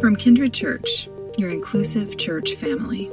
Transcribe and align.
From 0.00 0.16
Kindred 0.16 0.54
Church, 0.54 1.08
your 1.36 1.50
inclusive 1.50 2.16
church 2.16 2.54
family. 2.54 3.10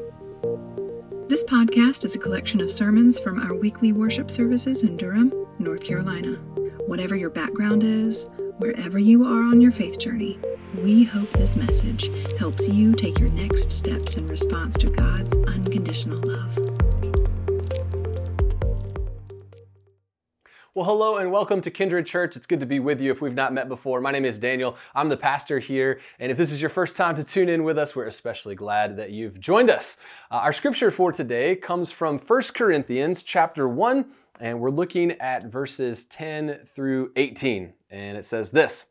This 1.27 1.44
podcast 1.44 2.05
is 2.05 2.15
a 2.15 2.19
collection 2.19 2.61
of 2.61 2.71
sermons 2.71 3.19
from 3.19 3.40
our 3.40 3.53
weekly 3.53 3.91
worship 3.91 4.31
services 4.31 4.84
in 4.84 4.96
Durham, 4.96 5.31
North 5.60 5.84
Carolina. 5.84 6.36
Whatever 6.88 7.15
your 7.15 7.29
background 7.29 7.84
is, 7.84 8.29
wherever 8.57 8.97
you 8.97 9.26
are 9.26 9.44
on 9.44 9.62
your 9.62 9.71
faith 9.71 10.00
journey, 10.00 10.39
we 10.81 11.04
hope 11.04 11.29
this 11.31 11.55
message 11.55 12.10
helps 12.38 12.68
you 12.68 12.94
take 12.94 13.20
your 13.20 13.30
next 13.30 13.72
steps 13.72 14.16
in 14.16 14.28
response 14.28 14.76
to 14.78 14.90
God's 14.90 15.38
unconditional 15.38 16.20
love. 16.23 16.88
Well, 20.80 20.88
hello 20.88 21.18
and 21.18 21.30
welcome 21.30 21.59
to 21.59 21.71
Kindred 21.71 22.05
Church. 22.05 22.38
It's 22.38 22.46
good 22.46 22.61
to 22.61 22.66
be 22.66 22.79
with 22.79 23.02
you 23.02 23.11
if 23.11 23.21
we've 23.21 23.34
not 23.34 23.52
met 23.52 23.68
before. 23.68 24.00
My 24.00 24.11
name 24.11 24.23
is 24.23 24.39
Daniel. 24.39 24.78
I'm 24.96 25.09
the 25.09 25.18
pastor 25.18 25.59
here. 25.59 26.00
And 26.21 26.32
if 26.32 26.38
this 26.38 26.54
is 26.54 26.61
your 26.61 26.70
first 26.70 26.96
time 26.96 27.18
to 27.18 27.23
tune 27.25 27.50
in 27.50 27.66
with 27.66 27.78
us, 27.78 27.98
we're 27.98 28.07
especially 28.07 28.55
glad 28.55 28.96
that 28.96 29.11
you've 29.11 29.42
joined 29.42 29.70
us. 29.70 29.97
Uh, 30.32 30.36
our 30.36 30.54
scripture 30.54 30.89
for 30.89 31.11
today 31.11 31.57
comes 31.57 31.92
from 31.92 32.18
1 32.18 32.42
Corinthians 32.56 33.23
chapter 33.23 33.68
1, 33.68 34.06
and 34.40 34.62
we're 34.62 34.70
looking 34.70 35.12
at 35.20 35.44
verses 35.48 36.06
10 36.06 36.60
through 36.73 37.12
18. 37.18 37.73
And 37.90 38.18
it 38.18 38.26
says 38.26 38.52
this 38.52 38.86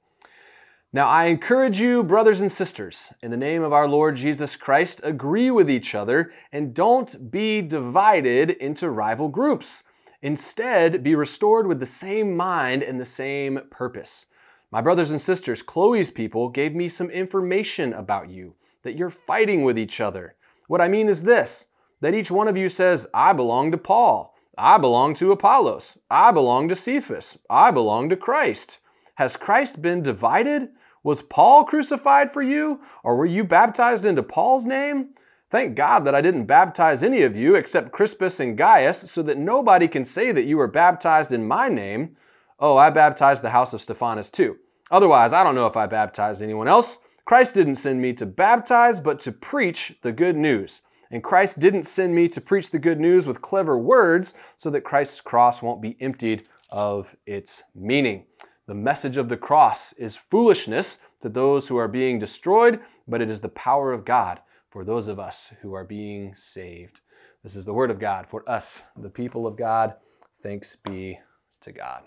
Now 0.93 1.09
I 1.09 1.25
encourage 1.25 1.81
you, 1.81 2.05
brothers 2.05 2.43
and 2.43 2.53
sisters, 2.53 3.15
in 3.23 3.31
the 3.31 3.39
name 3.39 3.63
of 3.63 3.73
our 3.73 3.89
Lord 3.89 4.17
Jesus 4.17 4.57
Christ, 4.57 5.01
agree 5.05 5.51
with 5.51 5.71
each 5.71 5.95
other 5.95 6.33
and 6.53 6.75
don't 6.75 7.31
be 7.31 7.63
divided 7.63 8.51
into 8.51 8.91
rival 8.91 9.29
groups. 9.29 9.85
Instead, 10.23 11.03
be 11.03 11.15
restored 11.15 11.67
with 11.67 11.79
the 11.79 11.87
same 11.87 12.37
mind 12.37 12.83
and 12.83 12.99
the 12.99 13.05
same 13.05 13.61
purpose. 13.71 14.27
My 14.71 14.81
brothers 14.81 15.11
and 15.11 15.21
sisters, 15.21 15.63
Chloe's 15.63 16.11
people 16.11 16.49
gave 16.49 16.75
me 16.75 16.89
some 16.89 17.11
information 17.11 17.93
about 17.93 18.29
you, 18.29 18.55
that 18.83 18.97
you're 18.97 19.11
fighting 19.11 19.65
with 19.65 19.79
each 19.79 20.01
other. 20.01 20.35
What 20.67 20.81
I 20.81 20.89
mean 20.89 21.09
is 21.09 21.23
this 21.23 21.69
that 22.01 22.15
each 22.15 22.31
one 22.31 22.47
of 22.47 22.57
you 22.57 22.69
says, 22.69 23.09
I 23.13 23.33
belong 23.33 23.73
to 23.73 23.79
Paul, 23.79 24.37
I 24.57 24.79
belong 24.79 25.15
to 25.15 25.33
Apollos, 25.33 25.99
I 26.11 26.33
belong 26.33 26.69
to 26.69 26.77
Cephas, 26.77 27.39
I 27.49 27.71
belong 27.71 28.09
to 28.11 28.17
Christ. 28.17 28.79
Has 29.17 29.37
Christ 29.37 29.83
been 29.83 30.03
divided? 30.03 30.69
Was 31.03 31.23
Paul 31.23 31.65
crucified 31.65 32.33
for 32.33 32.43
you? 32.43 32.83
Or 33.03 33.17
were 33.17 33.27
you 33.27 33.43
baptized 33.43 34.05
into 34.05 34.23
Paul's 34.23 34.67
name? 34.67 35.15
Thank 35.51 35.77
God 35.77 36.01
that 36.01 36.15
I 36.15 36.21
didn't 36.21 36.45
baptize 36.45 37.03
any 37.03 37.23
of 37.23 37.35
you 37.35 37.55
except 37.55 37.91
Crispus 37.91 38.39
and 38.39 38.57
Gaius, 38.57 39.11
so 39.11 39.23
that 39.23 39.39
nobody 39.39 39.89
can 39.89 40.05
say 40.05 40.31
that 40.31 40.45
you 40.45 40.59
were 40.59 40.69
baptized 40.69 41.33
in 41.33 41.49
my 41.49 41.71
name. 41.71 42.17
Oh, 42.61 42.77
I 42.77 42.91
baptized 42.91 43.43
the 43.43 43.51
house 43.51 43.73
of 43.73 43.81
Stephanas 43.81 44.29
too. 44.29 44.59
Otherwise, 44.91 45.33
I 45.33 45.43
don't 45.45 45.55
know 45.55 45.67
if 45.67 45.77
I 45.77 45.87
baptized 45.87 46.43
anyone 46.43 46.69
else. 46.69 46.99
Christ 47.25 47.55
didn't 47.55 47.77
send 47.77 48.03
me 48.03 48.13
to 48.15 48.27
baptize, 48.27 49.01
but 49.01 49.21
to 49.21 49.33
preach 49.33 49.97
the 50.03 50.13
good 50.13 50.37
news. 50.37 50.83
And 51.11 51.25
Christ 51.25 51.59
didn't 51.59 51.85
send 51.85 52.15
me 52.15 52.29
to 52.29 52.43
preach 52.43 52.71
the 52.71 52.79
good 52.79 53.01
news 53.01 53.27
with 53.27 53.41
clever 53.41 53.79
words 53.79 54.35
so 54.57 54.69
that 54.69 54.83
Christ's 54.83 55.23
cross 55.23 55.63
won't 55.63 55.81
be 55.81 55.97
emptied 55.99 56.47
of 56.69 57.17
its 57.25 57.63
meaning. 57.75 58.27
The 58.67 58.75
message 58.75 59.17
of 59.17 59.31
the 59.31 59.39
cross 59.39 59.95
is 59.95 60.15
foolishness 60.15 61.01
to 61.23 61.31
those 61.31 61.69
who 61.69 61.79
are 61.79 61.89
being 61.89 62.19
destroyed, 62.19 62.81
but 63.07 63.23
it 63.23 63.31
is 63.31 63.41
the 63.41 63.49
power 63.49 63.93
of 63.93 64.05
God 64.05 64.41
for 64.71 64.85
those 64.85 65.09
of 65.09 65.19
us 65.19 65.53
who 65.63 65.73
are 65.75 65.85
being 65.85 66.35
saved. 66.35 67.01
This 67.43 67.57
is 67.57 67.65
the 67.65 67.73
word 67.73 67.91
of 67.91 67.99
God 67.99 68.27
for 68.27 68.49
us, 68.49 68.83
the 68.97 69.11
people 69.11 69.47
of 69.47 69.57
God. 69.57 69.95
Thanks 70.43 70.77
be 70.77 71.19
to 71.63 71.73
God. 71.73 72.03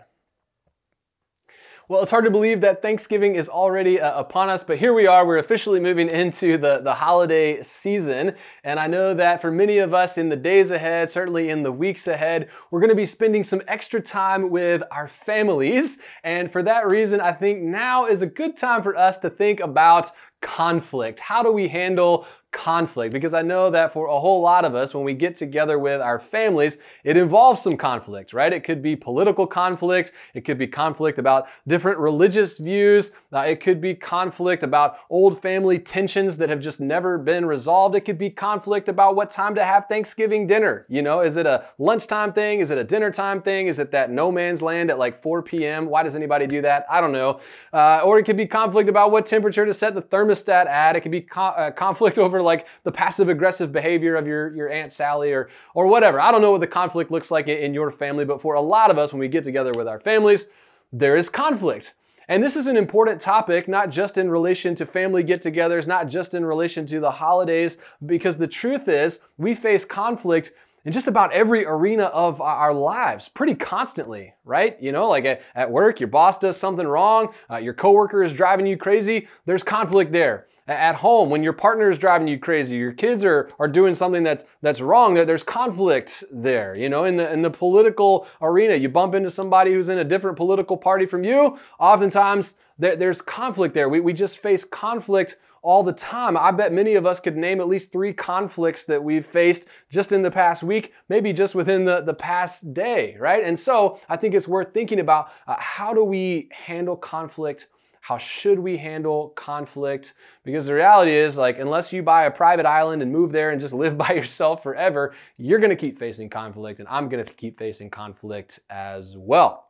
Well, 1.92 2.02
it's 2.02 2.12
hard 2.12 2.24
to 2.24 2.32
believe 2.32 2.62
that 2.62 2.82
Thanksgiving 2.82 3.36
is 3.36 3.50
already 3.50 4.00
uh, 4.00 4.18
upon 4.18 4.50
us, 4.50 4.64
but 4.64 4.78
here 4.78 4.94
we 4.94 5.08
are. 5.08 5.26
We're 5.26 5.40
officially 5.40 5.82
moving 5.82 6.08
into 6.08 6.58
the, 6.58 6.80
the 6.82 6.94
holiday 6.94 7.62
season. 7.64 8.36
And 8.64 8.80
I 8.80 8.88
know 8.88 9.14
that 9.14 9.42
for 9.42 9.52
many 9.52 9.80
of 9.80 9.94
us 9.94 10.18
in 10.18 10.30
the 10.30 10.38
days 10.38 10.72
ahead, 10.72 11.10
certainly 11.10 11.50
in 11.50 11.64
the 11.64 11.72
weeks 11.72 12.08
ahead, 12.08 12.48
we're 12.70 12.80
going 12.80 12.92
to 12.92 12.96
be 12.96 13.06
spending 13.06 13.44
some 13.44 13.62
extra 13.68 14.00
time 14.00 14.50
with 14.50 14.84
our 14.90 15.10
families. 15.10 16.00
And 16.24 16.50
for 16.50 16.64
that 16.64 16.88
reason, 16.88 17.20
I 17.20 17.34
think 17.34 17.62
now 17.62 18.06
is 18.06 18.22
a 18.22 18.28
good 18.28 18.56
time 18.56 18.84
for 18.84 18.96
us 18.96 19.18
to 19.20 19.30
think 19.30 19.60
about 19.60 20.12
conflict. 20.42 21.20
How 21.20 21.44
do 21.44 21.52
we 21.52 21.68
handle 21.68 22.26
conflict 22.52 23.14
because 23.14 23.34
I 23.34 23.42
know 23.42 23.72
that 23.72 23.94
for 23.94 24.08
a 24.08 24.20
whole 24.20 24.42
lot 24.42 24.66
of 24.66 24.76
us, 24.76 24.94
when 24.94 25.04
we 25.04 25.14
get 25.14 25.36
together 25.36 25.80
with 25.80 26.02
our 26.02 26.20
families, 26.20 26.78
it 27.04 27.18
involves 27.18 27.62
some 27.62 27.78
conflict, 27.78 28.34
right? 28.34 28.52
It 28.52 28.64
could 28.64 28.82
be 28.82 28.96
political 28.96 29.48
conflict. 29.48 30.12
It 30.34 30.42
could 30.42 30.58
be 30.58 30.68
conflict 30.68 31.18
about 31.18 31.48
different 31.68 32.00
religious 32.00 32.58
views. 32.58 33.12
Uh, 33.32 33.40
it 33.40 33.62
could 33.62 33.80
be 33.80 33.96
conflict 33.96 34.64
about 34.64 34.98
old 35.10 35.42
family 35.42 35.80
tensions 35.80 36.38
that 36.38 36.50
have 36.50 36.60
just 36.60 36.82
never 36.82 37.18
been 37.18 37.46
resolved. 37.46 37.96
It 37.96 38.02
could 38.02 38.18
be 38.18 38.30
conflict 38.30 38.90
about 38.90 39.16
what 39.16 39.32
time 39.32 39.56
to 39.56 39.64
have 39.64 39.86
Thanksgiving 39.86 40.46
dinner. 40.46 40.86
You 40.90 41.02
know, 41.02 41.22
is 41.22 41.38
it 41.38 41.46
a 41.46 41.66
lunchtime 41.78 42.34
thing? 42.34 42.60
Is 42.60 42.70
it 42.70 42.78
a 42.78 42.84
dinner 42.84 43.12
time 43.12 43.42
thing? 43.42 43.68
Is 43.68 43.80
it 43.80 43.92
that 43.92 44.12
no 44.12 44.32
man's 44.32 44.62
land 44.62 44.92
at 44.92 45.00
like 45.00 45.16
4 45.16 45.42
p.m.? 45.42 45.86
Why 45.88 46.04
does 46.04 46.16
anybody 46.16 46.48
do 46.48 46.62
that? 46.64 46.86
I 46.90 47.00
don't 47.00 47.14
know. 47.14 47.40
Uh, 47.72 48.02
or 48.04 48.20
it 48.20 48.24
could 48.24 48.38
be 48.38 48.46
conflict 48.46 48.90
about 48.90 49.12
what 49.12 49.26
temperature 49.26 49.66
to 49.66 49.74
set 49.74 49.94
the 49.94 50.02
thermostat 50.02 50.68
at. 50.68 50.96
It 50.96 51.02
could 51.02 51.12
be 51.12 51.22
co- 51.22 51.42
uh, 51.42 51.72
conflict 51.72 52.18
over 52.18 52.41
like 52.42 52.68
the 52.84 52.92
passive 52.92 53.30
aggressive 53.30 53.72
behavior 53.72 54.16
of 54.16 54.28
your, 54.28 54.54
your 54.56 54.70
Aunt 54.70 54.92
Sally 54.92 55.32
or, 55.32 55.50
or 55.74 55.88
whatever. 55.88 56.20
I 56.20 56.32
don't 56.32 56.42
know 56.42 56.52
what 56.52 56.62
the 56.62 56.68
conflict 56.68 57.12
looks 57.12 57.32
like 57.32 57.48
in 57.48 57.74
your 57.74 57.92
family, 57.92 58.26
but 58.26 58.42
for 58.42 58.56
a 58.56 58.62
lot 58.62 58.92
of 58.92 58.98
us, 58.98 59.14
when 59.14 59.20
we 59.20 59.28
get 59.28 59.44
together 59.44 59.72
with 59.76 59.88
our 59.88 60.00
families, 60.00 60.48
there 60.92 61.16
is 61.16 61.30
conflict. 61.30 61.94
And 62.28 62.44
this 62.44 62.56
is 62.56 62.68
an 62.68 62.78
important 62.78 63.20
topic, 63.20 63.68
not 63.68 63.90
just 63.90 64.18
in 64.18 64.30
relation 64.30 64.74
to 64.76 64.86
family 64.86 65.24
get 65.24 65.42
togethers, 65.42 65.86
not 65.88 66.08
just 66.08 66.34
in 66.34 66.46
relation 66.46 66.86
to 66.86 67.00
the 67.00 67.12
holidays, 67.12 67.78
because 68.06 68.38
the 68.38 68.48
truth 68.48 68.88
is 68.88 69.20
we 69.38 69.54
face 69.54 69.84
conflict 69.84 70.52
in 70.86 70.92
just 70.92 71.08
about 71.08 71.32
every 71.34 71.66
arena 71.66 72.06
of 72.06 72.42
our 72.42 72.74
lives 72.74 73.30
pretty 73.30 73.54
constantly, 73.54 74.34
right? 74.46 74.82
You 74.82 74.92
know, 74.92 75.10
like 75.10 75.44
at, 75.56 75.72
work, 75.72 76.00
your 76.00 76.08
boss 76.08 76.38
does 76.38 76.58
something 76.58 76.88
wrong, 76.88 77.34
uh, 77.50 77.58
your 77.58 77.74
coworker 77.74 78.24
is 78.24 78.34
driving 78.34 78.66
you 78.66 78.78
crazy, 78.78 79.28
there's 79.46 79.64
conflict 79.64 80.12
there 80.12 80.48
at 80.68 80.96
home 80.96 81.30
when 81.30 81.44
your 81.44 81.54
partner 81.54 81.90
is 81.90 81.98
driving 81.98 82.28
you 82.28 82.38
crazy 82.38 82.76
your 82.76 82.94
kids 82.94 83.26
are, 83.26 83.50
are 83.60 83.68
doing 83.68 83.96
something 83.96 84.24
that's 84.24 84.44
that's 84.62 84.82
wrong 84.82 85.16
that 85.16 85.28
there's 85.28 85.44
conflict 85.44 86.24
there 86.32 86.76
you 86.76 86.88
know 86.88 87.04
in 87.04 87.18
the 87.18 87.32
in 87.32 87.42
the 87.42 87.50
political 87.50 88.28
arena 88.42 88.76
you 88.76 88.88
bump 88.88 89.16
into 89.16 89.30
somebody 89.30 89.74
who's 89.74 89.90
in 89.90 89.98
a 89.98 90.04
different 90.04 90.38
political 90.38 90.78
party 90.78 91.06
from 91.06 91.24
you 91.24 91.58
oftentimes 91.80 92.56
there, 92.78 92.96
there's 92.96 93.22
conflict 93.22 93.74
there 93.74 93.90
we, 93.90 94.00
we 94.00 94.14
just 94.14 94.38
face 94.38 94.64
conflict 94.64 95.38
all 95.64 95.84
the 95.84 95.94
time. 95.94 96.36
I 96.36 96.52
bet 96.52 96.74
many 96.74 96.96
of 96.96 97.06
us 97.06 97.20
could 97.20 97.38
name 97.38 97.60
at 97.60 97.68
least 97.68 97.92
three 97.92 98.14
conflicts 98.14 98.84
that 98.86 99.04
we've 99.04 99.26
faced 99.26 99.68
just 99.90 100.12
in 100.12 100.24
the 100.24 100.32
past 100.32 100.64
week, 100.64 100.94
maybe 101.08 101.34
just 101.34 101.54
within 101.54 101.86
the, 101.86 102.02
the 102.02 102.14
past 102.14 102.74
day, 102.74 103.16
right? 103.20 103.44
And 103.44 103.60
so 103.60 104.00
I 104.10 104.18
think 104.18 104.34
it's 104.34 104.48
worth 104.48 104.74
thinking 104.74 105.00
about 105.00 105.32
uh, 105.46 105.56
how 105.60 105.94
do 105.94 106.04
we 106.04 106.50
handle 106.52 106.96
conflict 106.96 107.68
how 108.02 108.18
should 108.18 108.60
we 108.60 108.78
handle 108.78 109.30
conflict? 109.30 110.16
Because 110.44 110.66
the 110.66 110.74
reality 110.74 111.16
is, 111.16 111.38
like, 111.38 111.60
unless 111.60 111.94
you 111.94 112.02
buy 112.02 112.24
a 112.24 112.32
private 112.32 112.66
island 112.66 113.04
and 113.04 113.12
move 113.12 113.32
there 113.32 113.52
and 113.52 113.62
just 113.62 113.76
live 113.76 113.98
by 114.06 114.12
yourself 114.12 114.64
forever, 114.64 115.14
you're 115.38 115.60
gonna 115.60 115.76
keep 115.76 115.98
facing 115.98 116.30
conflict, 116.30 116.80
and 116.80 116.88
I'm 116.90 117.10
gonna 117.10 117.24
keep 117.24 117.58
facing 117.58 117.92
conflict 117.92 118.60
as 118.70 119.16
well. 119.16 119.68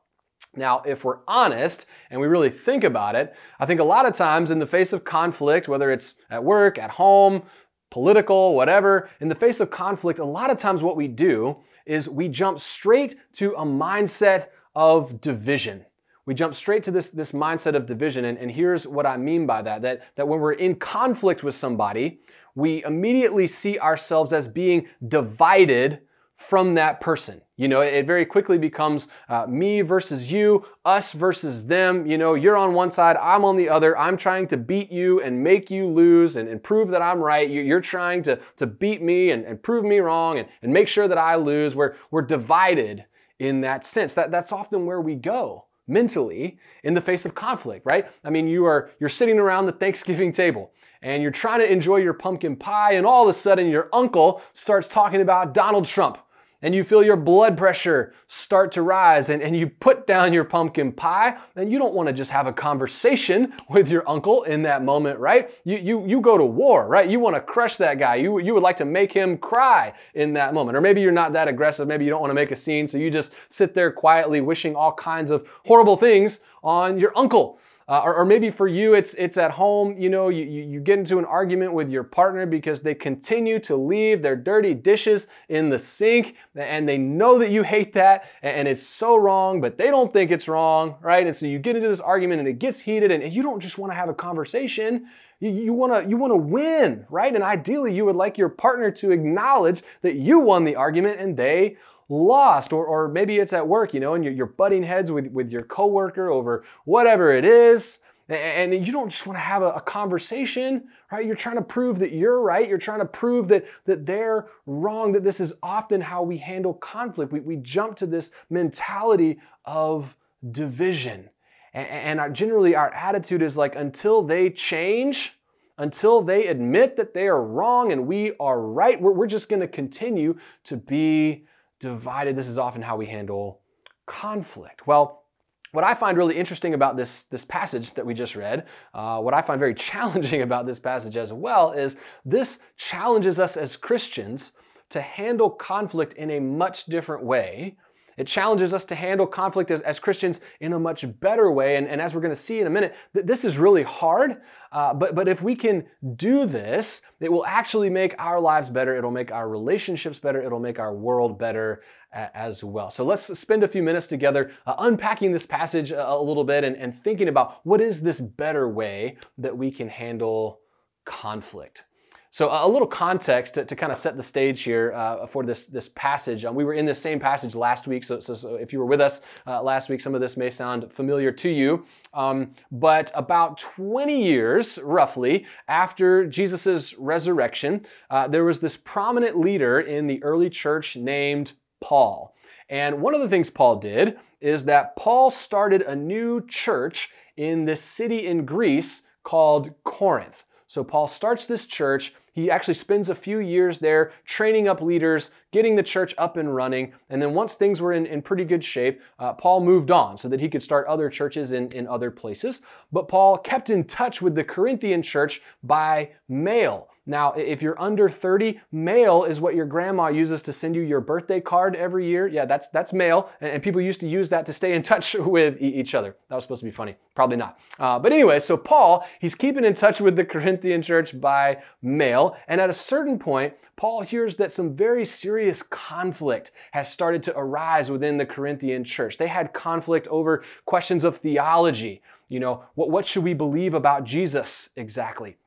Now, 0.55 0.81
if 0.85 1.03
we're 1.03 1.19
honest 1.27 1.85
and 2.09 2.19
we 2.19 2.27
really 2.27 2.49
think 2.49 2.83
about 2.83 3.15
it, 3.15 3.35
I 3.59 3.65
think 3.65 3.79
a 3.79 3.85
lot 3.85 4.05
of 4.05 4.13
times 4.13 4.49
in 4.49 4.59
the 4.59 4.65
face 4.65 4.91
of 4.91 5.03
conflict, 5.03 5.67
whether 5.67 5.91
it's 5.91 6.15
at 6.29 6.43
work, 6.43 6.77
at 6.77 6.91
home, 6.91 7.43
political, 7.89 8.55
whatever, 8.55 9.09
in 9.19 9.29
the 9.29 9.35
face 9.35 9.59
of 9.59 9.69
conflict, 9.69 10.19
a 10.19 10.25
lot 10.25 10.49
of 10.49 10.57
times 10.57 10.81
what 10.81 10.95
we 10.95 11.07
do 11.07 11.57
is 11.85 12.09
we 12.09 12.27
jump 12.27 12.59
straight 12.59 13.15
to 13.33 13.53
a 13.53 13.65
mindset 13.65 14.47
of 14.73 15.19
division 15.21 15.85
we 16.25 16.33
jump 16.33 16.53
straight 16.53 16.83
to 16.83 16.91
this, 16.91 17.09
this 17.09 17.31
mindset 17.31 17.75
of 17.75 17.85
division. 17.85 18.25
And, 18.25 18.37
and 18.37 18.51
here's 18.51 18.87
what 18.87 19.05
I 19.05 19.17
mean 19.17 19.45
by 19.45 19.61
that, 19.63 19.81
that 19.81 20.01
that 20.15 20.27
when 20.27 20.39
we're 20.39 20.53
in 20.53 20.75
conflict 20.75 21.43
with 21.43 21.55
somebody, 21.55 22.19
we 22.55 22.83
immediately 22.83 23.47
see 23.47 23.79
ourselves 23.79 24.33
as 24.33 24.47
being 24.47 24.87
divided 25.07 26.01
from 26.35 26.73
that 26.73 26.99
person. 26.99 27.41
You 27.55 27.67
know, 27.67 27.81
it 27.81 28.07
very 28.07 28.25
quickly 28.25 28.57
becomes 28.57 29.07
uh, 29.29 29.45
me 29.47 29.81
versus 29.81 30.31
you, 30.31 30.65
us 30.83 31.13
versus 31.13 31.67
them. 31.67 32.07
You 32.07 32.17
know, 32.17 32.33
you're 32.33 32.57
on 32.57 32.73
one 32.73 32.89
side, 32.89 33.15
I'm 33.17 33.45
on 33.45 33.57
the 33.57 33.69
other. 33.69 33.95
I'm 33.95 34.17
trying 34.17 34.47
to 34.47 34.57
beat 34.57 34.91
you 34.91 35.21
and 35.21 35.43
make 35.43 35.69
you 35.69 35.87
lose 35.87 36.35
and, 36.35 36.49
and 36.49 36.61
prove 36.61 36.89
that 36.89 37.01
I'm 37.01 37.19
right. 37.19 37.47
You, 37.47 37.75
are 37.75 37.81
trying 37.81 38.23
to, 38.23 38.39
to 38.55 38.65
beat 38.65 39.03
me 39.03 39.29
and, 39.29 39.45
and 39.45 39.61
prove 39.61 39.85
me 39.85 39.99
wrong 39.99 40.39
and, 40.39 40.47
and 40.63 40.73
make 40.73 40.87
sure 40.87 41.07
that 41.07 41.19
I 41.19 41.35
lose. 41.35 41.75
We're, 41.75 41.95
we're 42.09 42.23
divided 42.23 43.05
in 43.37 43.61
that 43.61 43.85
sense. 43.85 44.15
That, 44.15 44.31
that's 44.31 44.51
often 44.51 44.87
where 44.87 45.01
we 45.01 45.15
go 45.15 45.65
mentally 45.87 46.57
in 46.83 46.93
the 46.93 47.01
face 47.01 47.25
of 47.25 47.35
conflict, 47.35 47.85
right? 47.85 48.05
I 48.23 48.29
mean, 48.29 48.47
you 48.47 48.65
are 48.65 48.91
you're 48.99 49.09
sitting 49.09 49.39
around 49.39 49.65
the 49.65 49.71
Thanksgiving 49.71 50.31
table 50.31 50.71
and 51.01 51.21
you're 51.21 51.31
trying 51.31 51.59
to 51.59 51.71
enjoy 51.71 51.97
your 51.97 52.13
pumpkin 52.13 52.55
pie 52.55 52.93
and 52.93 53.05
all 53.05 53.23
of 53.23 53.29
a 53.29 53.33
sudden 53.33 53.69
your 53.69 53.89
uncle 53.93 54.41
starts 54.53 54.87
talking 54.87 55.21
about 55.21 55.53
Donald 55.53 55.85
Trump. 55.85 56.17
And 56.61 56.75
you 56.75 56.83
feel 56.83 57.03
your 57.03 57.17
blood 57.17 57.57
pressure 57.57 58.13
start 58.27 58.71
to 58.73 58.81
rise 58.81 59.29
and, 59.29 59.41
and 59.41 59.55
you 59.55 59.67
put 59.67 60.05
down 60.05 60.33
your 60.33 60.43
pumpkin 60.43 60.91
pie, 60.91 61.37
then 61.55 61.71
you 61.71 61.79
don't 61.79 61.93
want 61.93 62.07
to 62.07 62.13
just 62.13 62.31
have 62.31 62.47
a 62.47 62.53
conversation 62.53 63.53
with 63.69 63.89
your 63.89 64.07
uncle 64.09 64.43
in 64.43 64.63
that 64.63 64.83
moment, 64.83 65.19
right? 65.19 65.49
You, 65.63 65.77
you, 65.77 66.07
you 66.07 66.21
go 66.21 66.37
to 66.37 66.45
war, 66.45 66.87
right? 66.87 67.09
You 67.09 67.19
want 67.19 67.35
to 67.35 67.41
crush 67.41 67.77
that 67.77 67.99
guy. 67.99 68.15
You, 68.15 68.39
you 68.39 68.53
would 68.53 68.63
like 68.63 68.77
to 68.77 68.85
make 68.85 69.11
him 69.11 69.37
cry 69.37 69.93
in 70.13 70.33
that 70.33 70.53
moment. 70.53 70.77
Or 70.77 70.81
maybe 70.81 71.01
you're 71.01 71.11
not 71.11 71.33
that 71.33 71.47
aggressive. 71.47 71.87
Maybe 71.87 72.05
you 72.05 72.11
don't 72.11 72.21
want 72.21 72.31
to 72.31 72.35
make 72.35 72.51
a 72.51 72.55
scene. 72.55 72.87
So 72.87 72.97
you 72.97 73.09
just 73.09 73.33
sit 73.49 73.73
there 73.73 73.91
quietly 73.91 74.41
wishing 74.41 74.75
all 74.75 74.93
kinds 74.93 75.31
of 75.31 75.47
horrible 75.65 75.97
things 75.97 76.41
on 76.63 76.99
your 76.99 77.17
uncle. 77.17 77.59
Uh, 77.91 77.99
or, 78.05 78.15
or, 78.15 78.23
maybe 78.23 78.49
for 78.49 78.69
you, 78.69 78.93
it's 78.93 79.13
it's 79.15 79.35
at 79.35 79.51
home. 79.51 79.97
You 79.99 80.07
know, 80.07 80.29
you, 80.29 80.45
you 80.45 80.79
get 80.79 80.97
into 80.97 81.19
an 81.19 81.25
argument 81.25 81.73
with 81.73 81.89
your 81.89 82.05
partner 82.05 82.45
because 82.45 82.79
they 82.79 82.95
continue 82.95 83.59
to 83.59 83.75
leave 83.75 84.21
their 84.21 84.37
dirty 84.37 84.73
dishes 84.73 85.27
in 85.49 85.67
the 85.67 85.77
sink, 85.77 86.37
and 86.55 86.87
they 86.87 86.97
know 86.97 87.37
that 87.37 87.49
you 87.49 87.63
hate 87.63 87.91
that, 87.91 88.23
and 88.41 88.69
it's 88.69 88.81
so 88.81 89.17
wrong, 89.17 89.59
but 89.59 89.77
they 89.77 89.87
don't 89.87 90.13
think 90.13 90.31
it's 90.31 90.47
wrong, 90.47 90.95
right? 91.01 91.27
And 91.27 91.35
so 91.35 91.45
you 91.45 91.59
get 91.59 91.75
into 91.75 91.89
this 91.89 91.99
argument, 91.99 92.39
and 92.39 92.47
it 92.47 92.59
gets 92.59 92.79
heated, 92.79 93.11
and 93.11 93.33
you 93.33 93.43
don't 93.43 93.59
just 93.59 93.77
want 93.77 93.91
to 93.91 93.95
have 93.97 94.07
a 94.07 94.13
conversation. 94.13 95.07
You, 95.41 95.51
to 95.51 96.05
you 96.07 96.15
want 96.15 96.31
to 96.31 96.37
win, 96.37 97.05
right? 97.09 97.35
And 97.35 97.43
ideally, 97.43 97.93
you 97.93 98.05
would 98.05 98.15
like 98.15 98.37
your 98.37 98.47
partner 98.47 98.89
to 98.91 99.11
acknowledge 99.11 99.81
that 100.01 100.15
you 100.15 100.39
won 100.39 100.63
the 100.63 100.77
argument 100.77 101.19
and 101.19 101.35
they 101.35 101.75
lost 102.11 102.73
or, 102.73 102.85
or 102.85 103.07
maybe 103.07 103.37
it's 103.37 103.53
at 103.53 103.67
work 103.67 103.93
you 103.93 103.99
know 103.99 104.13
and 104.13 104.23
you're, 104.23 104.33
you're 104.33 104.45
butting 104.45 104.83
heads 104.83 105.11
with, 105.11 105.27
with 105.27 105.51
your 105.51 105.63
coworker 105.63 106.29
over 106.29 106.63
whatever 106.85 107.31
it 107.31 107.45
is 107.45 107.99
and 108.29 108.73
you 108.85 108.93
don't 108.93 109.09
just 109.09 109.27
want 109.27 109.35
to 109.35 109.41
have 109.41 109.61
a, 109.61 109.81
conversation 109.81 110.87
right? 111.11 111.25
You're 111.25 111.35
trying 111.35 111.57
to 111.57 111.61
prove 111.61 111.99
that 111.99 112.13
you're 112.13 112.41
right. 112.41 112.67
You're 112.67 112.77
trying 112.77 112.99
to 112.99 113.05
prove 113.05 113.49
that 113.49 113.65
that 113.85 114.05
they're 114.05 114.47
wrong 114.65 115.11
that 115.11 115.23
this 115.23 115.39
is 115.39 115.53
often 115.61 116.01
how 116.01 116.23
we 116.23 116.37
handle 116.37 116.73
conflict. 116.73 117.31
We, 117.31 117.41
we 117.41 117.57
jump 117.57 117.97
to 117.97 118.05
this 118.05 118.31
mentality 118.49 119.39
of 119.65 120.15
division. 120.49 121.29
And, 121.73 121.87
and 121.87 122.19
our, 122.19 122.29
generally 122.29 122.75
our 122.75 122.93
attitude 122.93 123.41
is 123.41 123.57
like 123.57 123.75
until 123.75 124.21
they 124.23 124.49
change 124.49 125.37
until 125.77 126.21
they 126.21 126.47
admit 126.47 126.95
that 126.97 127.13
they 127.13 127.27
are 127.27 127.43
wrong 127.43 127.91
and 127.91 128.05
we 128.05 128.33
are 128.39 128.61
right 128.61 129.01
we're, 129.01 129.13
we're 129.13 129.25
just 129.25 129.49
going 129.49 129.61
to 129.61 129.67
continue 129.67 130.37
to 130.63 130.77
be 130.77 131.45
divided. 131.81 132.37
This 132.37 132.47
is 132.47 132.57
often 132.57 132.81
how 132.81 132.95
we 132.95 133.07
handle 133.07 133.59
conflict. 134.05 134.87
Well, 134.87 135.25
what 135.73 135.83
I 135.83 135.93
find 135.93 136.17
really 136.17 136.37
interesting 136.37 136.73
about 136.73 136.95
this, 136.95 137.23
this 137.23 137.45
passage 137.45 137.93
that 137.93 138.05
we 138.05 138.13
just 138.13 138.35
read, 138.35 138.65
uh, 138.93 139.19
what 139.19 139.33
I 139.33 139.41
find 139.41 139.59
very 139.59 139.75
challenging 139.89 140.41
about 140.41 140.65
this 140.65 140.79
passage 140.79 141.17
as 141.17 141.33
well, 141.33 141.71
is 141.71 141.97
this 142.23 142.59
challenges 142.77 143.39
us 143.39 143.57
as 143.57 143.75
Christians 143.75 144.53
to 144.89 145.01
handle 145.01 145.49
conflict 145.49 146.13
in 146.13 146.31
a 146.31 146.39
much 146.39 146.85
different 146.85 147.23
way 147.23 147.77
it 148.17 148.27
challenges 148.27 148.73
us 148.73 148.85
to 148.85 148.95
handle 148.95 149.27
conflict 149.27 149.71
as, 149.71 149.81
as 149.81 149.99
Christians 149.99 150.41
in 150.59 150.73
a 150.73 150.79
much 150.79 151.05
better 151.19 151.51
way. 151.51 151.75
And, 151.75 151.87
and 151.87 152.01
as 152.01 152.13
we're 152.13 152.21
going 152.21 152.35
to 152.35 152.41
see 152.41 152.59
in 152.59 152.67
a 152.67 152.69
minute, 152.69 152.95
th- 153.13 153.25
this 153.25 153.43
is 153.43 153.57
really 153.57 153.83
hard. 153.83 154.41
Uh, 154.71 154.93
but, 154.93 155.15
but 155.15 155.27
if 155.27 155.41
we 155.41 155.55
can 155.55 155.85
do 156.15 156.45
this, 156.45 157.01
it 157.19 157.31
will 157.31 157.45
actually 157.45 157.89
make 157.89 158.15
our 158.17 158.39
lives 158.39 158.69
better. 158.69 158.95
It'll 158.95 159.11
make 159.11 159.31
our 159.31 159.49
relationships 159.49 160.19
better. 160.19 160.41
It'll 160.41 160.59
make 160.59 160.79
our 160.79 160.93
world 160.93 161.37
better 161.39 161.83
a- 162.13 162.35
as 162.37 162.63
well. 162.63 162.89
So 162.89 163.03
let's 163.03 163.37
spend 163.39 163.63
a 163.63 163.67
few 163.67 163.83
minutes 163.83 164.07
together 164.07 164.51
uh, 164.65 164.75
unpacking 164.79 165.31
this 165.31 165.45
passage 165.45 165.91
a, 165.91 166.09
a 166.11 166.21
little 166.21 166.43
bit 166.43 166.63
and, 166.63 166.75
and 166.75 166.93
thinking 166.93 167.27
about 167.27 167.65
what 167.65 167.81
is 167.81 168.01
this 168.01 168.19
better 168.19 168.69
way 168.69 169.17
that 169.37 169.57
we 169.57 169.71
can 169.71 169.89
handle 169.89 170.59
conflict. 171.05 171.85
So 172.33 172.47
a 172.49 172.65
little 172.65 172.87
context 172.87 173.55
to, 173.55 173.65
to 173.65 173.75
kind 173.75 173.91
of 173.91 173.97
set 173.97 174.15
the 174.15 174.23
stage 174.23 174.63
here 174.63 174.93
uh, 174.93 175.27
for 175.27 175.43
this, 175.43 175.65
this 175.65 175.89
passage. 175.89 176.45
Um, 176.45 176.55
we 176.55 176.63
were 176.63 176.73
in 176.73 176.85
the 176.85 176.95
same 176.95 177.19
passage 177.19 177.55
last 177.55 177.87
week, 177.87 178.05
so, 178.05 178.21
so, 178.21 178.35
so 178.35 178.55
if 178.55 178.71
you 178.71 178.79
were 178.79 178.85
with 178.85 179.01
us 179.01 179.21
uh, 179.45 179.61
last 179.61 179.89
week, 179.89 179.99
some 179.99 180.15
of 180.15 180.21
this 180.21 180.37
may 180.37 180.49
sound 180.49 180.93
familiar 180.93 181.33
to 181.33 181.49
you. 181.49 181.85
Um, 182.13 182.55
but 182.71 183.11
about 183.15 183.57
20 183.57 184.23
years, 184.23 184.79
roughly, 184.81 185.45
after 185.67 186.25
Jesus' 186.25 186.97
resurrection, 186.97 187.85
uh, 188.09 188.29
there 188.29 188.45
was 188.45 188.61
this 188.61 188.77
prominent 188.77 189.37
leader 189.37 189.81
in 189.81 190.07
the 190.07 190.23
early 190.23 190.49
church 190.49 190.95
named 190.95 191.51
Paul. 191.81 192.33
And 192.69 193.01
one 193.01 193.13
of 193.13 193.19
the 193.19 193.27
things 193.27 193.49
Paul 193.49 193.75
did 193.75 194.17
is 194.39 194.63
that 194.65 194.95
Paul 194.95 195.31
started 195.31 195.81
a 195.81 195.97
new 195.97 196.47
church 196.47 197.09
in 197.35 197.65
this 197.65 197.81
city 197.81 198.25
in 198.25 198.45
Greece 198.45 199.01
called 199.23 199.73
Corinth. 199.83 200.45
So 200.71 200.85
Paul 200.85 201.09
starts 201.09 201.45
this 201.45 201.65
church. 201.65 202.13
He 202.31 202.49
actually 202.49 202.75
spends 202.75 203.09
a 203.09 203.13
few 203.13 203.39
years 203.39 203.79
there 203.79 204.13
training 204.23 204.69
up 204.69 204.81
leaders, 204.81 205.31
getting 205.51 205.75
the 205.75 205.83
church 205.83 206.15
up 206.17 206.37
and 206.37 206.55
running. 206.55 206.93
And 207.09 207.21
then 207.21 207.33
once 207.33 207.55
things 207.55 207.81
were 207.81 207.91
in, 207.91 208.05
in 208.05 208.21
pretty 208.21 208.45
good 208.45 208.63
shape, 208.63 209.01
uh, 209.19 209.33
Paul 209.33 209.65
moved 209.65 209.91
on 209.91 210.17
so 210.17 210.29
that 210.29 210.39
he 210.39 210.47
could 210.47 210.63
start 210.63 210.87
other 210.87 211.09
churches 211.09 211.51
in, 211.51 211.73
in 211.73 211.89
other 211.89 212.09
places. 212.09 212.61
But 212.89 213.09
Paul 213.09 213.37
kept 213.37 213.69
in 213.69 213.83
touch 213.83 214.21
with 214.21 214.33
the 214.33 214.45
Corinthian 214.45 215.01
church 215.01 215.41
by 215.61 216.11
mail. 216.29 216.87
Now, 217.05 217.33
if 217.33 217.63
you're 217.63 217.79
under 217.81 218.09
30, 218.09 218.59
mail 218.71 219.23
is 219.23 219.39
what 219.39 219.55
your 219.55 219.65
grandma 219.65 220.09
uses 220.09 220.43
to 220.43 220.53
send 220.53 220.75
you 220.75 220.83
your 220.83 221.01
birthday 221.01 221.41
card 221.41 221.75
every 221.75 222.07
year. 222.07 222.27
Yeah, 222.27 222.45
that's 222.45 222.67
that's 222.67 222.93
mail, 222.93 223.29
and, 223.41 223.61
people 223.63 223.81
used 223.81 223.99
to 224.01 224.07
use 224.07 224.29
that 224.29 224.45
to 224.45 224.53
stay 224.53 224.73
in 224.73 224.83
touch 224.91 225.15
with 225.15 225.59
each 225.59 225.95
other. 225.95 226.15
That 226.29 226.35
was 226.35 226.43
supposed 226.43 226.61
to 226.61 226.65
be 226.65 226.71
funny, 226.71 226.95
probably 227.15 227.37
not. 227.37 227.59
Uh, 227.79 227.97
but 227.97 228.11
anyway, 228.11 228.39
so 228.39 228.55
Paul, 228.55 229.05
he's 229.19 229.33
keeping 229.33 229.65
in 229.65 229.73
touch 229.73 229.99
with 229.99 230.15
the 230.15 230.23
Corinthian 230.23 230.83
church 230.83 231.19
by 231.19 231.63
mail, 231.81 232.37
and 232.47 232.61
at 232.61 232.69
a 232.69 232.73
certain 232.73 233.17
point, 233.17 233.55
Paul 233.75 234.01
hears 234.01 234.35
that 234.35 234.51
some 234.51 234.75
very 234.75 235.05
serious 235.05 235.63
conflict 235.63 236.51
has 236.71 236.91
started 236.91 237.23
to 237.23 237.37
arise 237.37 237.89
within 237.89 238.19
the 238.19 238.27
Corinthian 238.27 238.83
church. 238.83 239.17
They 239.17 239.27
had 239.27 239.53
conflict 239.53 240.07
over 240.09 240.43
questions 240.65 241.03
of 241.03 241.17
theology. 241.17 242.03
You 242.29 242.39
know, 242.39 242.63
what, 242.75 242.91
what 242.91 243.07
should 243.07 243.23
we 243.23 243.33
believe 243.33 243.73
about 243.73 244.03
Jesus 244.03 244.69
exactly? 244.75 245.37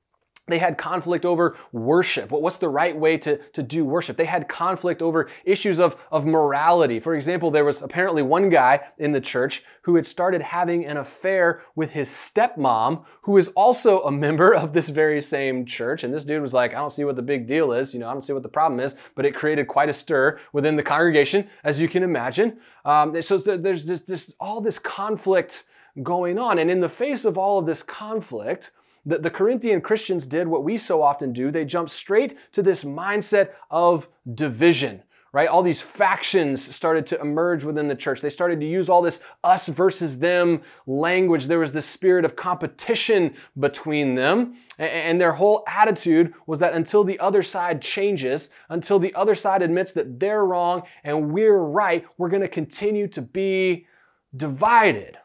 They 0.46 0.58
had 0.58 0.76
conflict 0.76 1.24
over 1.24 1.56
worship. 1.72 2.30
What's 2.30 2.58
the 2.58 2.68
right 2.68 2.94
way 2.94 3.16
to, 3.18 3.38
to 3.38 3.62
do 3.62 3.82
worship? 3.82 4.18
They 4.18 4.26
had 4.26 4.46
conflict 4.46 5.00
over 5.00 5.30
issues 5.44 5.80
of, 5.80 5.96
of 6.12 6.26
morality. 6.26 7.00
For 7.00 7.14
example, 7.14 7.50
there 7.50 7.64
was 7.64 7.80
apparently 7.80 8.20
one 8.20 8.50
guy 8.50 8.80
in 8.98 9.12
the 9.12 9.22
church 9.22 9.64
who 9.82 9.96
had 9.96 10.06
started 10.06 10.42
having 10.42 10.84
an 10.84 10.98
affair 10.98 11.62
with 11.74 11.90
his 11.90 12.10
stepmom, 12.10 13.04
who 13.22 13.38
is 13.38 13.48
also 13.48 14.02
a 14.02 14.12
member 14.12 14.54
of 14.54 14.74
this 14.74 14.90
very 14.90 15.22
same 15.22 15.64
church. 15.64 16.04
And 16.04 16.12
this 16.12 16.26
dude 16.26 16.42
was 16.42 16.52
like, 16.52 16.72
I 16.72 16.78
don't 16.78 16.92
see 16.92 17.04
what 17.04 17.16
the 17.16 17.22
big 17.22 17.46
deal 17.46 17.72
is. 17.72 17.94
You 17.94 18.00
know, 18.00 18.08
I 18.10 18.12
don't 18.12 18.22
see 18.22 18.34
what 18.34 18.42
the 18.42 18.48
problem 18.50 18.80
is. 18.80 18.96
But 19.14 19.24
it 19.24 19.34
created 19.34 19.66
quite 19.66 19.88
a 19.88 19.94
stir 19.94 20.38
within 20.52 20.76
the 20.76 20.82
congregation, 20.82 21.48
as 21.62 21.80
you 21.80 21.88
can 21.88 22.02
imagine. 22.02 22.58
Um, 22.84 23.20
so 23.22 23.38
there's 23.38 23.86
this, 23.86 24.00
this, 24.00 24.34
all 24.38 24.60
this 24.60 24.78
conflict 24.78 25.64
going 26.02 26.38
on. 26.38 26.58
And 26.58 26.70
in 26.70 26.80
the 26.80 26.88
face 26.90 27.24
of 27.24 27.38
all 27.38 27.58
of 27.58 27.64
this 27.64 27.82
conflict, 27.82 28.72
the, 29.06 29.18
the 29.18 29.30
Corinthian 29.30 29.80
Christians 29.80 30.26
did 30.26 30.48
what 30.48 30.64
we 30.64 30.78
so 30.78 31.02
often 31.02 31.32
do. 31.32 31.50
They 31.50 31.64
jumped 31.64 31.92
straight 31.92 32.36
to 32.52 32.62
this 32.62 32.84
mindset 32.84 33.50
of 33.70 34.08
division 34.32 35.02
right? 35.34 35.48
All 35.48 35.64
these 35.64 35.80
factions 35.80 36.62
started 36.62 37.08
to 37.08 37.20
emerge 37.20 37.64
within 37.64 37.88
the 37.88 37.96
church. 37.96 38.20
They 38.20 38.30
started 38.30 38.60
to 38.60 38.66
use 38.66 38.88
all 38.88 39.02
this 39.02 39.18
us 39.42 39.66
versus 39.66 40.20
them 40.20 40.62
language. 40.86 41.46
There 41.46 41.58
was 41.58 41.72
this 41.72 41.86
spirit 41.86 42.24
of 42.24 42.36
competition 42.36 43.34
between 43.58 44.14
them. 44.14 44.54
And 44.78 45.20
their 45.20 45.32
whole 45.32 45.64
attitude 45.66 46.34
was 46.46 46.60
that 46.60 46.72
until 46.72 47.02
the 47.02 47.18
other 47.18 47.42
side 47.42 47.82
changes, 47.82 48.48
until 48.68 49.00
the 49.00 49.12
other 49.16 49.34
side 49.34 49.60
admits 49.60 49.90
that 49.94 50.20
they're 50.20 50.44
wrong 50.44 50.84
and 51.02 51.32
we're 51.32 51.58
right, 51.58 52.06
we're 52.16 52.28
going 52.28 52.42
to 52.42 52.48
continue 52.48 53.08
to 53.08 53.20
be 53.20 53.88
divided. 54.36 55.18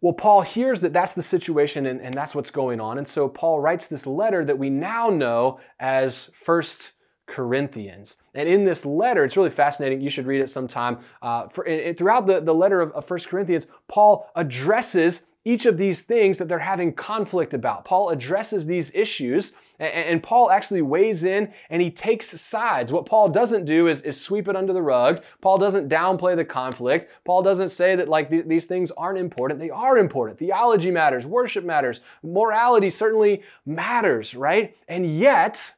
Well, 0.00 0.14
Paul 0.14 0.40
hears 0.40 0.80
that 0.80 0.92
that's 0.92 1.12
the 1.12 1.22
situation 1.22 1.84
and, 1.86 2.00
and 2.00 2.14
that's 2.14 2.34
what's 2.34 2.50
going 2.50 2.80
on. 2.80 2.96
And 2.96 3.06
so 3.06 3.28
Paul 3.28 3.60
writes 3.60 3.86
this 3.86 4.06
letter 4.06 4.44
that 4.44 4.58
we 4.58 4.70
now 4.70 5.08
know 5.08 5.60
as 5.78 6.30
First 6.32 6.92
Corinthians. 7.26 8.16
And 8.34 8.48
in 8.48 8.64
this 8.64 8.86
letter, 8.86 9.24
it's 9.24 9.36
really 9.36 9.50
fascinating. 9.50 10.00
You 10.00 10.10
should 10.10 10.26
read 10.26 10.40
it 10.40 10.50
sometime. 10.50 10.98
Uh, 11.20 11.48
for, 11.48 11.66
it, 11.66 11.98
throughout 11.98 12.26
the, 12.26 12.40
the 12.40 12.54
letter 12.54 12.80
of, 12.80 12.92
of 12.92 13.08
1 13.08 13.20
Corinthians, 13.20 13.66
Paul 13.88 14.30
addresses 14.34 15.22
each 15.44 15.66
of 15.66 15.78
these 15.78 16.02
things 16.02 16.38
that 16.38 16.48
they're 16.48 16.58
having 16.58 16.92
conflict 16.92 17.54
about. 17.54 17.84
Paul 17.84 18.10
addresses 18.10 18.66
these 18.66 18.90
issues 18.94 19.52
and, 19.80 20.22
Paul 20.22 20.50
actually 20.50 20.82
weighs 20.82 21.24
in 21.24 21.52
and 21.70 21.80
he 21.80 21.90
takes 21.90 22.38
sides. 22.40 22.92
What 22.92 23.06
Paul 23.06 23.30
doesn't 23.30 23.64
do 23.64 23.88
is, 23.88 24.02
is 24.02 24.20
sweep 24.20 24.46
it 24.46 24.54
under 24.54 24.72
the 24.72 24.82
rug. 24.82 25.22
Paul 25.40 25.58
doesn't 25.58 25.88
downplay 25.88 26.36
the 26.36 26.44
conflict. 26.44 27.10
Paul 27.24 27.42
doesn't 27.42 27.70
say 27.70 27.96
that 27.96 28.08
like 28.08 28.28
th- 28.28 28.46
these 28.46 28.66
things 28.66 28.90
aren't 28.92 29.18
important. 29.18 29.58
They 29.58 29.70
are 29.70 29.96
important. 29.96 30.38
Theology 30.38 30.90
matters, 30.90 31.26
worship 31.26 31.64
matters, 31.64 32.00
morality 32.22 32.90
certainly 32.90 33.42
matters, 33.64 34.34
right? 34.34 34.76
And 34.86 35.18
yet, 35.18 35.74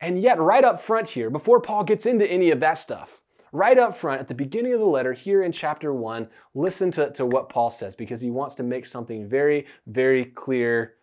and 0.00 0.20
yet 0.20 0.40
right 0.40 0.64
up 0.64 0.82
front 0.82 1.10
here, 1.10 1.30
before 1.30 1.60
Paul 1.60 1.84
gets 1.84 2.06
into 2.06 2.30
any 2.30 2.50
of 2.50 2.60
that 2.60 2.74
stuff, 2.74 3.20
right 3.52 3.78
up 3.78 3.96
front 3.96 4.20
at 4.20 4.26
the 4.26 4.34
beginning 4.34 4.74
of 4.74 4.80
the 4.80 4.84
letter 4.84 5.12
here 5.12 5.40
in 5.40 5.52
chapter 5.52 5.94
1 5.94 6.28
listen 6.54 6.90
to, 6.90 7.12
to 7.12 7.24
what 7.24 7.48
paul 7.48 7.70
says 7.70 7.94
because 7.94 8.20
he 8.20 8.28
wants 8.28 8.56
to 8.56 8.64
make 8.64 8.84
something 8.84 9.28
very 9.28 9.64
very 9.86 10.24
clear 10.24 10.94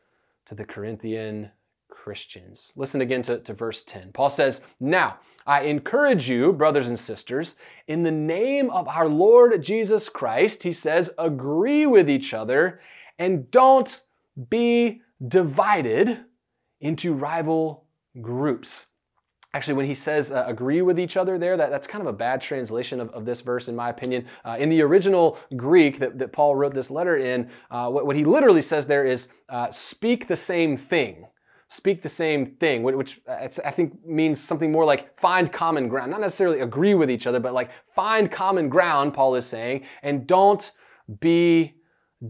to 0.46 0.53
the 0.53 0.65
corinthian 0.65 1.50
Christians. 2.03 2.74
Listen 2.75 3.00
again 3.00 3.22
to, 3.24 3.38
to 3.38 3.53
verse 3.53 3.84
10. 3.84 4.12
Paul 4.12 4.31
says, 4.31 4.62
Now, 4.79 5.20
I 5.46 5.62
encourage 5.62 6.27
you, 6.27 6.51
brothers 6.51 6.88
and 6.88 7.00
sisters, 7.00 7.55
in 7.88 8.01
the 8.01 8.12
name 8.12 8.72
of 8.72 8.88
our 8.88 9.08
Lord 9.08 9.62
Jesus 9.62 10.10
Christ, 10.10 10.63
he 10.63 10.74
says, 10.74 11.12
agree 11.20 11.86
with 11.86 12.10
each 12.10 12.34
other 12.34 12.81
and 13.20 13.51
don't 13.51 14.01
be 14.50 15.01
divided 15.25 16.22
into 16.79 17.13
rival 17.13 17.86
groups. 18.20 18.88
Actually, 19.53 19.75
when 19.75 19.86
he 19.86 19.93
says 19.93 20.31
uh, 20.31 20.46
agree 20.48 20.81
with 20.81 21.00
each 21.00 21.17
other 21.17 21.38
there, 21.38 21.55
that, 21.55 21.70
that's 21.70 21.86
kind 21.86 22.01
of 22.01 22.08
a 22.08 22.17
bad 22.17 22.41
translation 22.41 23.00
of, 23.00 23.12
of 23.12 23.25
this 23.25 23.41
verse, 23.41 23.67
in 23.67 23.75
my 23.75 23.89
opinion. 23.89 24.25
Uh, 24.43 24.55
in 24.58 24.70
the 24.70 24.81
original 24.81 25.38
Greek 25.55 26.00
that, 26.00 26.17
that 26.17 26.34
Paul 26.34 26.55
wrote 26.55 26.74
this 26.74 26.89
letter 26.89 27.17
in, 27.17 27.48
uh, 27.70 27.89
what, 27.89 28.08
what, 28.08 28.15
he 28.15 28.24
literally 28.24 28.63
says 28.63 28.88
there 28.88 29.05
is 29.05 29.27
uh, 29.50 29.70
speak 29.70 30.27
the 30.27 30.36
same 30.36 30.77
thing. 30.77 31.27
Speak 31.74 32.01
the 32.01 32.10
same 32.10 32.46
thing, 32.46 32.84
which 32.84 33.22
uh, 33.25 33.48
I 33.63 33.72
think 33.72 34.06
means 34.06 34.42
something 34.42 34.74
more 34.74 34.84
like 34.84 35.18
find 35.18 35.50
common 35.50 35.88
ground. 35.88 36.12
Not 36.12 36.20
necessarily 36.20 36.60
agree 36.60 36.96
with 36.96 37.10
each 37.10 37.25
other, 37.25 37.40
but 37.40 37.54
like 37.54 37.70
find 37.96 38.30
common 38.30 38.68
ground, 38.68 39.13
Paul 39.13 39.36
is 39.36 39.46
saying, 39.46 39.86
and 40.04 40.28
don't 40.28 40.70
be 41.22 41.75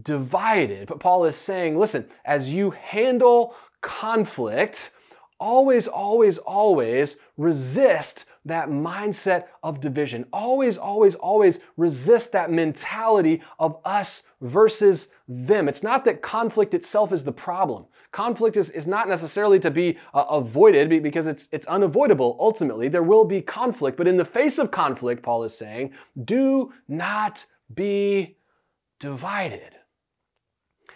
divided. 0.00 0.86
But 0.86 1.00
Paul 1.00 1.24
is 1.24 1.34
saying, 1.34 1.76
listen, 1.76 2.06
as 2.24 2.52
you 2.52 2.70
handle 2.70 3.56
conflict, 3.80 4.92
always, 5.40 5.88
always, 5.88 6.38
always 6.38 7.16
resist 7.36 8.26
that 8.44 8.68
mindset 8.68 9.46
of 9.64 9.80
division. 9.80 10.24
Always, 10.32 10.78
always, 10.78 11.16
always 11.16 11.58
resist 11.76 12.30
that 12.30 12.52
mentality 12.52 13.42
of 13.58 13.76
us 13.84 14.22
versus 14.40 15.08
them. 15.26 15.68
It's 15.68 15.82
not 15.82 16.04
that 16.04 16.22
conflict 16.22 16.74
itself 16.74 17.12
is 17.12 17.24
the 17.24 17.32
problem. 17.32 17.86
Conflict 18.12 18.58
is, 18.58 18.70
is 18.70 18.86
not 18.86 19.08
necessarily 19.08 19.58
to 19.58 19.70
be 19.70 19.98
uh, 20.12 20.24
avoided 20.28 21.02
because 21.02 21.26
it's, 21.26 21.48
it's 21.50 21.66
unavoidable 21.66 22.36
ultimately. 22.38 22.88
There 22.88 23.02
will 23.02 23.24
be 23.24 23.40
conflict, 23.40 23.96
but 23.96 24.06
in 24.06 24.18
the 24.18 24.24
face 24.24 24.58
of 24.58 24.70
conflict, 24.70 25.22
Paul 25.22 25.44
is 25.44 25.56
saying, 25.56 25.92
do 26.22 26.72
not 26.86 27.46
be 27.74 28.36
divided. 29.00 29.76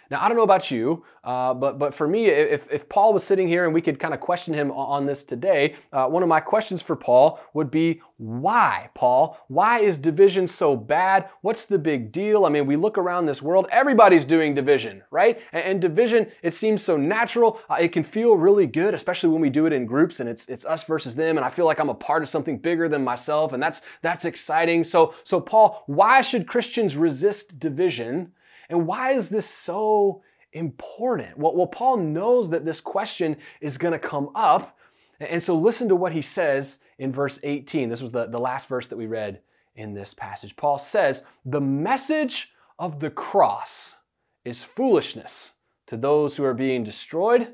Now, 0.09 0.23
I 0.23 0.27
don't 0.27 0.37
know 0.37 0.43
about 0.43 0.71
you, 0.71 1.03
uh, 1.23 1.53
but, 1.53 1.77
but 1.77 1.93
for 1.93 2.07
me, 2.07 2.27
if, 2.27 2.71
if 2.71 2.87
Paul 2.87 3.13
was 3.13 3.23
sitting 3.23 3.47
here 3.47 3.65
and 3.65 3.73
we 3.73 3.81
could 3.81 3.99
kind 3.99 4.13
of 4.13 4.19
question 4.19 4.53
him 4.53 4.71
on 4.71 5.05
this 5.05 5.23
today, 5.23 5.75
uh, 5.91 6.05
one 6.07 6.23
of 6.23 6.29
my 6.29 6.39
questions 6.39 6.81
for 6.81 6.95
Paul 6.95 7.39
would 7.53 7.69
be 7.69 8.01
why, 8.17 8.89
Paul? 8.95 9.37
Why 9.47 9.79
is 9.79 9.97
division 9.97 10.47
so 10.47 10.75
bad? 10.75 11.29
What's 11.41 11.65
the 11.65 11.77
big 11.77 12.11
deal? 12.11 12.45
I 12.45 12.49
mean, 12.49 12.65
we 12.65 12.75
look 12.75 12.97
around 12.97 13.25
this 13.25 13.41
world, 13.41 13.67
everybody's 13.71 14.25
doing 14.25 14.55
division, 14.55 15.03
right? 15.11 15.39
And, 15.51 15.63
and 15.63 15.81
division, 15.81 16.31
it 16.41 16.53
seems 16.53 16.81
so 16.81 16.97
natural. 16.97 17.59
Uh, 17.69 17.75
it 17.79 17.91
can 17.91 18.03
feel 18.03 18.35
really 18.35 18.65
good, 18.65 18.93
especially 18.93 19.29
when 19.29 19.41
we 19.41 19.49
do 19.49 19.65
it 19.65 19.73
in 19.73 19.85
groups 19.85 20.19
and 20.19 20.29
it's, 20.29 20.47
it's 20.47 20.65
us 20.65 20.83
versus 20.85 21.15
them. 21.15 21.37
And 21.37 21.45
I 21.45 21.49
feel 21.49 21.65
like 21.65 21.79
I'm 21.79 21.89
a 21.89 21.93
part 21.93 22.23
of 22.23 22.29
something 22.29 22.57
bigger 22.57 22.87
than 22.87 23.03
myself. 23.03 23.53
And 23.53 23.61
that's, 23.61 23.81
that's 24.01 24.25
exciting. 24.25 24.83
So, 24.83 25.13
so 25.23 25.39
Paul, 25.41 25.83
why 25.87 26.21
should 26.21 26.47
Christians 26.47 26.95
resist 26.95 27.59
division? 27.59 28.31
And 28.69 28.87
why 28.87 29.11
is 29.11 29.29
this 29.29 29.47
so 29.47 30.21
important? 30.53 31.37
Well, 31.37 31.55
well 31.55 31.67
Paul 31.67 31.97
knows 31.97 32.49
that 32.49 32.65
this 32.65 32.81
question 32.81 33.37
is 33.61 33.77
going 33.77 33.93
to 33.93 33.99
come 33.99 34.29
up. 34.35 34.77
And 35.19 35.41
so 35.41 35.55
listen 35.55 35.89
to 35.89 35.95
what 35.95 36.13
he 36.13 36.21
says 36.21 36.79
in 36.97 37.11
verse 37.11 37.39
18. 37.43 37.89
This 37.89 38.01
was 38.01 38.11
the, 38.11 38.27
the 38.27 38.39
last 38.39 38.67
verse 38.67 38.87
that 38.87 38.97
we 38.97 39.07
read 39.07 39.41
in 39.75 39.93
this 39.93 40.13
passage. 40.13 40.55
Paul 40.55 40.79
says, 40.79 41.23
The 41.45 41.61
message 41.61 42.53
of 42.79 42.99
the 42.99 43.09
cross 43.09 43.95
is 44.43 44.63
foolishness 44.63 45.53
to 45.87 45.97
those 45.97 46.35
who 46.35 46.43
are 46.43 46.53
being 46.53 46.83
destroyed, 46.83 47.53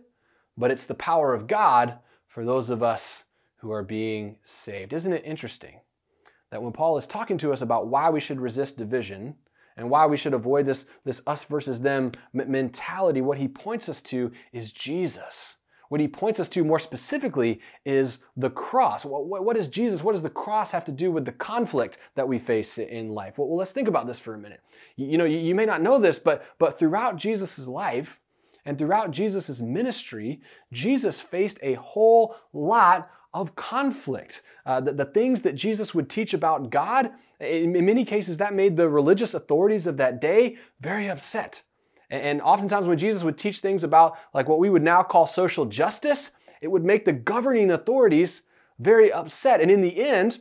but 0.58 0.72
it's 0.72 0.86
the 0.86 0.94
power 0.94 1.34
of 1.34 1.48
God 1.48 2.00
for 2.28 2.44
those 2.44 2.70
of 2.70 2.82
us 2.82 3.26
who 3.58 3.72
are 3.72 3.84
being 3.84 4.38
saved. 4.44 4.92
Isn't 4.92 5.14
it 5.14 5.24
interesting 5.26 5.80
that 6.50 6.62
when 6.62 6.74
Paul 6.74 6.98
is 6.98 7.08
talking 7.08 7.38
to 7.40 7.54
us 7.54 7.62
about 7.62 7.88
why 7.88 8.10
we 8.10 8.20
should 8.20 8.40
resist 8.40 8.78
division, 8.78 9.36
and 9.78 9.90
why 9.90 10.06
we 10.06 10.18
should 10.18 10.34
avoid 10.34 10.66
this, 10.66 10.86
this 11.04 11.22
us 11.28 11.44
versus 11.44 11.82
them 11.82 12.12
mentality, 12.34 13.22
what 13.22 13.38
he 13.38 13.48
points 13.48 13.90
us 13.90 14.02
to 14.04 14.32
is 14.52 14.72
Jesus. 14.72 15.58
What 15.90 16.02
he 16.02 16.08
points 16.08 16.40
us 16.40 16.50
to 16.50 16.64
more 16.64 16.80
specifically 16.80 17.60
is 17.86 18.24
the 18.36 18.50
cross. 18.50 19.06
What, 19.06 19.28
what, 19.28 19.56
is 19.56 19.68
Jesus? 19.68 20.04
What 20.04 20.14
does 20.14 20.24
the 20.24 20.30
cross 20.30 20.72
have 20.72 20.86
to 20.86 20.92
do 20.92 21.12
with 21.12 21.26
the 21.26 21.32
conflict 21.32 22.00
that 22.16 22.28
we 22.28 22.40
face 22.40 22.80
in 22.80 23.10
life? 23.10 23.38
Well, 23.38 23.48
well 23.48 23.58
let's 23.58 23.74
think 23.74 23.88
about 23.88 24.08
this 24.08 24.20
for 24.20 24.34
a 24.34 24.40
minute. 24.40 24.62
You, 24.96 25.06
you 25.06 25.18
know, 25.20 25.26
you, 25.26 25.38
you 25.38 25.54
may 25.54 25.66
not 25.66 25.84
know 25.84 26.00
this, 26.00 26.18
but, 26.18 26.46
but 26.58 26.80
throughout 26.80 27.18
Jesus' 27.18 27.68
life 27.68 28.20
and 28.66 28.76
throughout 28.76 29.12
Jesus' 29.12 29.60
ministry, 29.60 30.42
Jesus 30.72 31.20
faced 31.20 31.60
a 31.62 31.76
whole 31.76 32.38
lot 32.54 33.12
of 33.34 33.56
conflict. 33.56 34.42
Uh, 34.66 34.80
the, 34.80 34.94
the, 34.94 35.06
things 35.06 35.42
that 35.42 35.56
Jesus 35.56 35.96
would 35.96 36.10
teach 36.10 36.34
about 36.34 36.70
God, 36.70 37.12
in, 37.40 37.76
in, 37.76 37.86
many 37.86 38.06
cases, 38.06 38.38
that 38.38 38.54
made 38.54 38.78
the 38.78 38.90
religious 38.90 39.34
authorities 39.34 39.88
of 39.88 39.98
that 39.98 40.22
day 40.22 40.58
very 40.80 41.10
upset. 41.10 41.64
And, 42.10 42.22
and 42.22 42.42
oftentimes, 42.42 42.88
when 42.88 42.98
Jesus 42.98 43.24
would 43.24 43.38
teach 43.38 43.60
things 43.60 43.84
about 43.84 44.18
like 44.34 44.48
what 44.48 44.60
we 44.60 44.70
would 44.70 44.84
now 44.84 45.04
call 45.04 45.26
social 45.26 45.66
justice, 45.66 46.32
it 46.62 46.68
would 46.68 46.86
make 46.86 47.06
the 47.06 47.14
governing 47.14 47.72
authorities 47.72 48.44
very 48.80 49.12
upset. 49.12 49.62
And 49.62 49.72
in 49.72 49.82
the 49.82 50.04
end, 50.04 50.40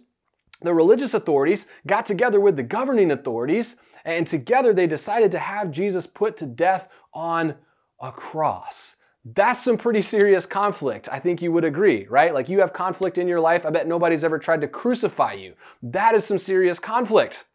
the 0.61 0.75
religious 0.75 1.15
authorities 1.15 1.67
got 1.87 2.07
together 2.07 2.41
with 2.41 2.57
the 2.57 2.63
governing 2.63 3.11
authorities, 3.11 3.77
and 4.05 4.27
together 4.27 4.73
they 4.73 4.87
decided 4.87 5.31
to 5.33 5.39
have 5.39 5.71
Jesus 5.71 6.07
put 6.07 6.37
to 6.37 6.47
death 6.47 6.89
on 7.13 7.57
a 8.01 8.13
cross. 8.13 8.92
That's 9.25 9.62
some 9.62 9.76
pretty 9.79 10.02
serious 10.02 10.47
conflict. 10.47 11.09
I 11.11 11.21
think 11.21 11.41
you 11.41 11.52
would 11.52 11.64
agree, 11.64 12.07
right? 12.09 12.35
Like 12.35 12.49
you 12.49 12.61
have 12.61 12.73
conflict 12.73 13.19
in 13.19 13.29
your 13.29 13.41
life. 13.41 13.64
I 13.64 13.71
bet 13.71 13.87
nobody's 13.87 14.25
ever 14.25 14.38
tried 14.38 14.61
to 14.62 14.69
crucify 14.69 15.35
you. 15.35 15.55
That 15.83 16.14
is 16.14 16.25
some 16.25 16.38
serious 16.38 16.81
conflict. 16.81 17.47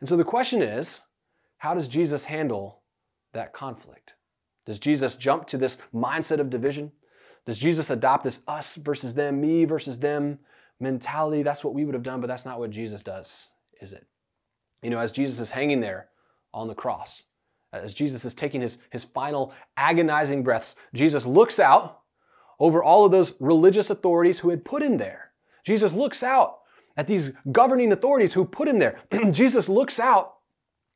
And 0.00 0.08
so 0.08 0.16
the 0.16 0.24
question 0.24 0.62
is 0.62 1.00
how 1.58 1.74
does 1.74 1.88
Jesus 1.88 2.24
handle 2.24 2.82
that 3.32 3.52
conflict? 3.52 4.14
Does 4.66 4.78
Jesus 4.78 5.16
jump 5.16 5.46
to 5.46 5.56
this 5.56 5.78
mindset 5.94 6.40
of 6.40 6.50
division? 6.50 6.92
Does 7.46 7.58
Jesus 7.58 7.88
adopt 7.88 8.24
this 8.24 8.42
us 8.46 8.76
versus 8.76 9.14
them, 9.14 9.40
me 9.40 9.64
versus 9.64 9.98
them 9.98 10.40
mentality? 10.78 11.42
That's 11.42 11.64
what 11.64 11.72
we 11.72 11.86
would 11.86 11.94
have 11.94 12.02
done, 12.02 12.20
but 12.20 12.26
that's 12.26 12.44
not 12.44 12.58
what 12.58 12.70
Jesus 12.70 13.00
does, 13.00 13.48
is 13.80 13.94
it? 13.94 14.06
You 14.82 14.90
know, 14.90 14.98
as 14.98 15.10
Jesus 15.10 15.40
is 15.40 15.52
hanging 15.52 15.80
there 15.80 16.08
on 16.52 16.68
the 16.68 16.74
cross, 16.74 17.24
Uh, 17.72 17.78
as 17.78 17.94
Jesus 17.94 18.24
is 18.24 18.34
taking 18.34 18.60
his, 18.60 18.78
his 18.90 19.04
final 19.04 19.52
agonizing 19.76 20.42
breaths, 20.42 20.76
Jesus 20.94 21.26
looks 21.26 21.58
out 21.58 22.00
over 22.58 22.82
all 22.82 23.04
of 23.04 23.12
those 23.12 23.34
religious 23.40 23.90
authorities 23.90 24.40
who 24.40 24.50
had 24.50 24.64
put 24.64 24.82
him 24.82 24.96
there. 24.96 25.32
Jesus 25.64 25.92
looks 25.92 26.22
out 26.22 26.58
at 26.96 27.06
these 27.06 27.32
governing 27.52 27.92
authorities 27.92 28.32
who 28.32 28.44
put 28.44 28.68
him 28.68 28.78
there. 28.78 28.98
Jesus 29.30 29.68
looks 29.68 30.00
out 30.00 30.34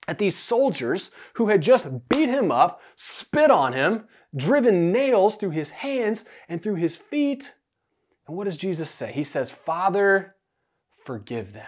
at 0.09 0.19
these 0.19 0.37
soldiers 0.37 1.11
who 1.35 1.49
had 1.49 1.61
just 1.61 2.09
beat 2.09 2.29
him 2.29 2.51
up, 2.51 2.81
spit 2.97 3.51
on 3.51 3.73
him, 3.73 4.05
driven 4.35 4.91
nails 4.91 5.37
through 5.37 5.51
his 5.51 5.71
hands 5.71 6.25
and 6.49 6.63
through 6.63 6.75
his 6.77 6.97
feet. 6.97 7.55
And 8.27 8.37
what 8.37 8.45
does 8.45 8.57
Jesus 8.57 8.91
say? 8.91 9.13
He 9.13 9.25
says, 9.25 9.51
Father, 9.51 10.35
forgive 11.05 11.53
them. 11.53 11.67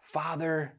Father, 0.00 0.74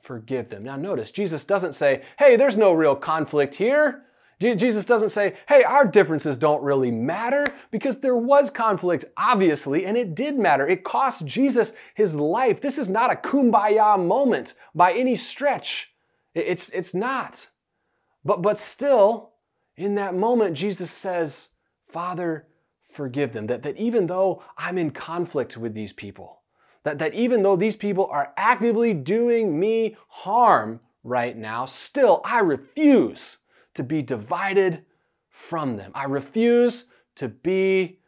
forgive 0.00 0.48
them. 0.50 0.64
Now, 0.64 0.76
notice, 0.76 1.10
Jesus 1.10 1.44
doesn't 1.44 1.74
say, 1.74 2.02
hey, 2.18 2.36
there's 2.36 2.56
no 2.56 2.72
real 2.72 2.96
conflict 2.96 3.54
here. 3.54 4.04
Jesus 4.40 4.86
doesn't 4.86 5.10
say, 5.10 5.34
hey, 5.48 5.64
our 5.64 5.84
differences 5.84 6.38
don't 6.38 6.62
really 6.62 6.90
matter, 6.90 7.46
because 7.70 8.00
there 8.00 8.16
was 8.16 8.48
conflict, 8.48 9.04
obviously, 9.18 9.84
and 9.84 9.98
it 9.98 10.14
did 10.14 10.38
matter. 10.38 10.66
It 10.66 10.82
cost 10.82 11.26
Jesus 11.26 11.74
his 11.94 12.14
life. 12.14 12.58
This 12.62 12.78
is 12.78 12.88
not 12.88 13.12
a 13.12 13.16
kumbaya 13.16 14.02
moment 14.02 14.54
by 14.74 14.94
any 14.94 15.14
stretch. 15.14 15.92
It's, 16.34 16.70
it's 16.70 16.94
not. 16.94 17.50
But, 18.24 18.40
but 18.40 18.58
still, 18.58 19.32
in 19.76 19.94
that 19.96 20.14
moment, 20.14 20.56
Jesus 20.56 20.90
says, 20.90 21.50
Father, 21.86 22.46
forgive 22.90 23.34
them. 23.34 23.46
That, 23.46 23.62
that 23.62 23.76
even 23.76 24.06
though 24.06 24.42
I'm 24.56 24.78
in 24.78 24.90
conflict 24.90 25.58
with 25.58 25.74
these 25.74 25.92
people, 25.92 26.39
that, 26.84 26.98
that 26.98 27.14
even 27.14 27.42
though 27.42 27.56
these 27.56 27.76
people 27.76 28.08
are 28.10 28.32
actively 28.36 28.94
doing 28.94 29.58
me 29.58 29.96
harm 30.08 30.80
right 31.02 31.36
now, 31.36 31.66
still 31.66 32.20
I 32.24 32.40
refuse 32.40 33.38
to 33.74 33.82
be 33.82 34.02
divided 34.02 34.84
from 35.28 35.76
them. 35.76 35.92
I 35.94 36.04
refuse 36.04 36.86
to 37.16 37.28
be 37.28 37.98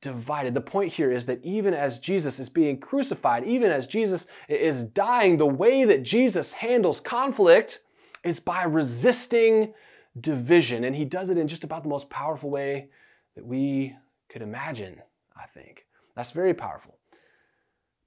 divided. 0.00 0.54
The 0.54 0.60
point 0.60 0.92
here 0.92 1.10
is 1.10 1.26
that 1.26 1.42
even 1.44 1.74
as 1.74 1.98
Jesus 1.98 2.40
is 2.40 2.48
being 2.48 2.78
crucified, 2.78 3.44
even 3.44 3.70
as 3.70 3.86
Jesus 3.86 4.26
is 4.48 4.84
dying, 4.84 5.36
the 5.36 5.46
way 5.46 5.84
that 5.84 6.02
Jesus 6.02 6.52
handles 6.52 7.00
conflict 7.00 7.80
is 8.24 8.40
by 8.40 8.64
resisting 8.64 9.72
division. 10.20 10.84
And 10.84 10.94
he 10.94 11.04
does 11.04 11.30
it 11.30 11.38
in 11.38 11.48
just 11.48 11.64
about 11.64 11.82
the 11.82 11.88
most 11.88 12.10
powerful 12.10 12.50
way 12.50 12.88
that 13.36 13.46
we 13.46 13.94
could 14.28 14.42
imagine, 14.42 15.00
I 15.36 15.46
think. 15.46 15.86
That's 16.14 16.32
very 16.32 16.54
powerful. 16.54 16.98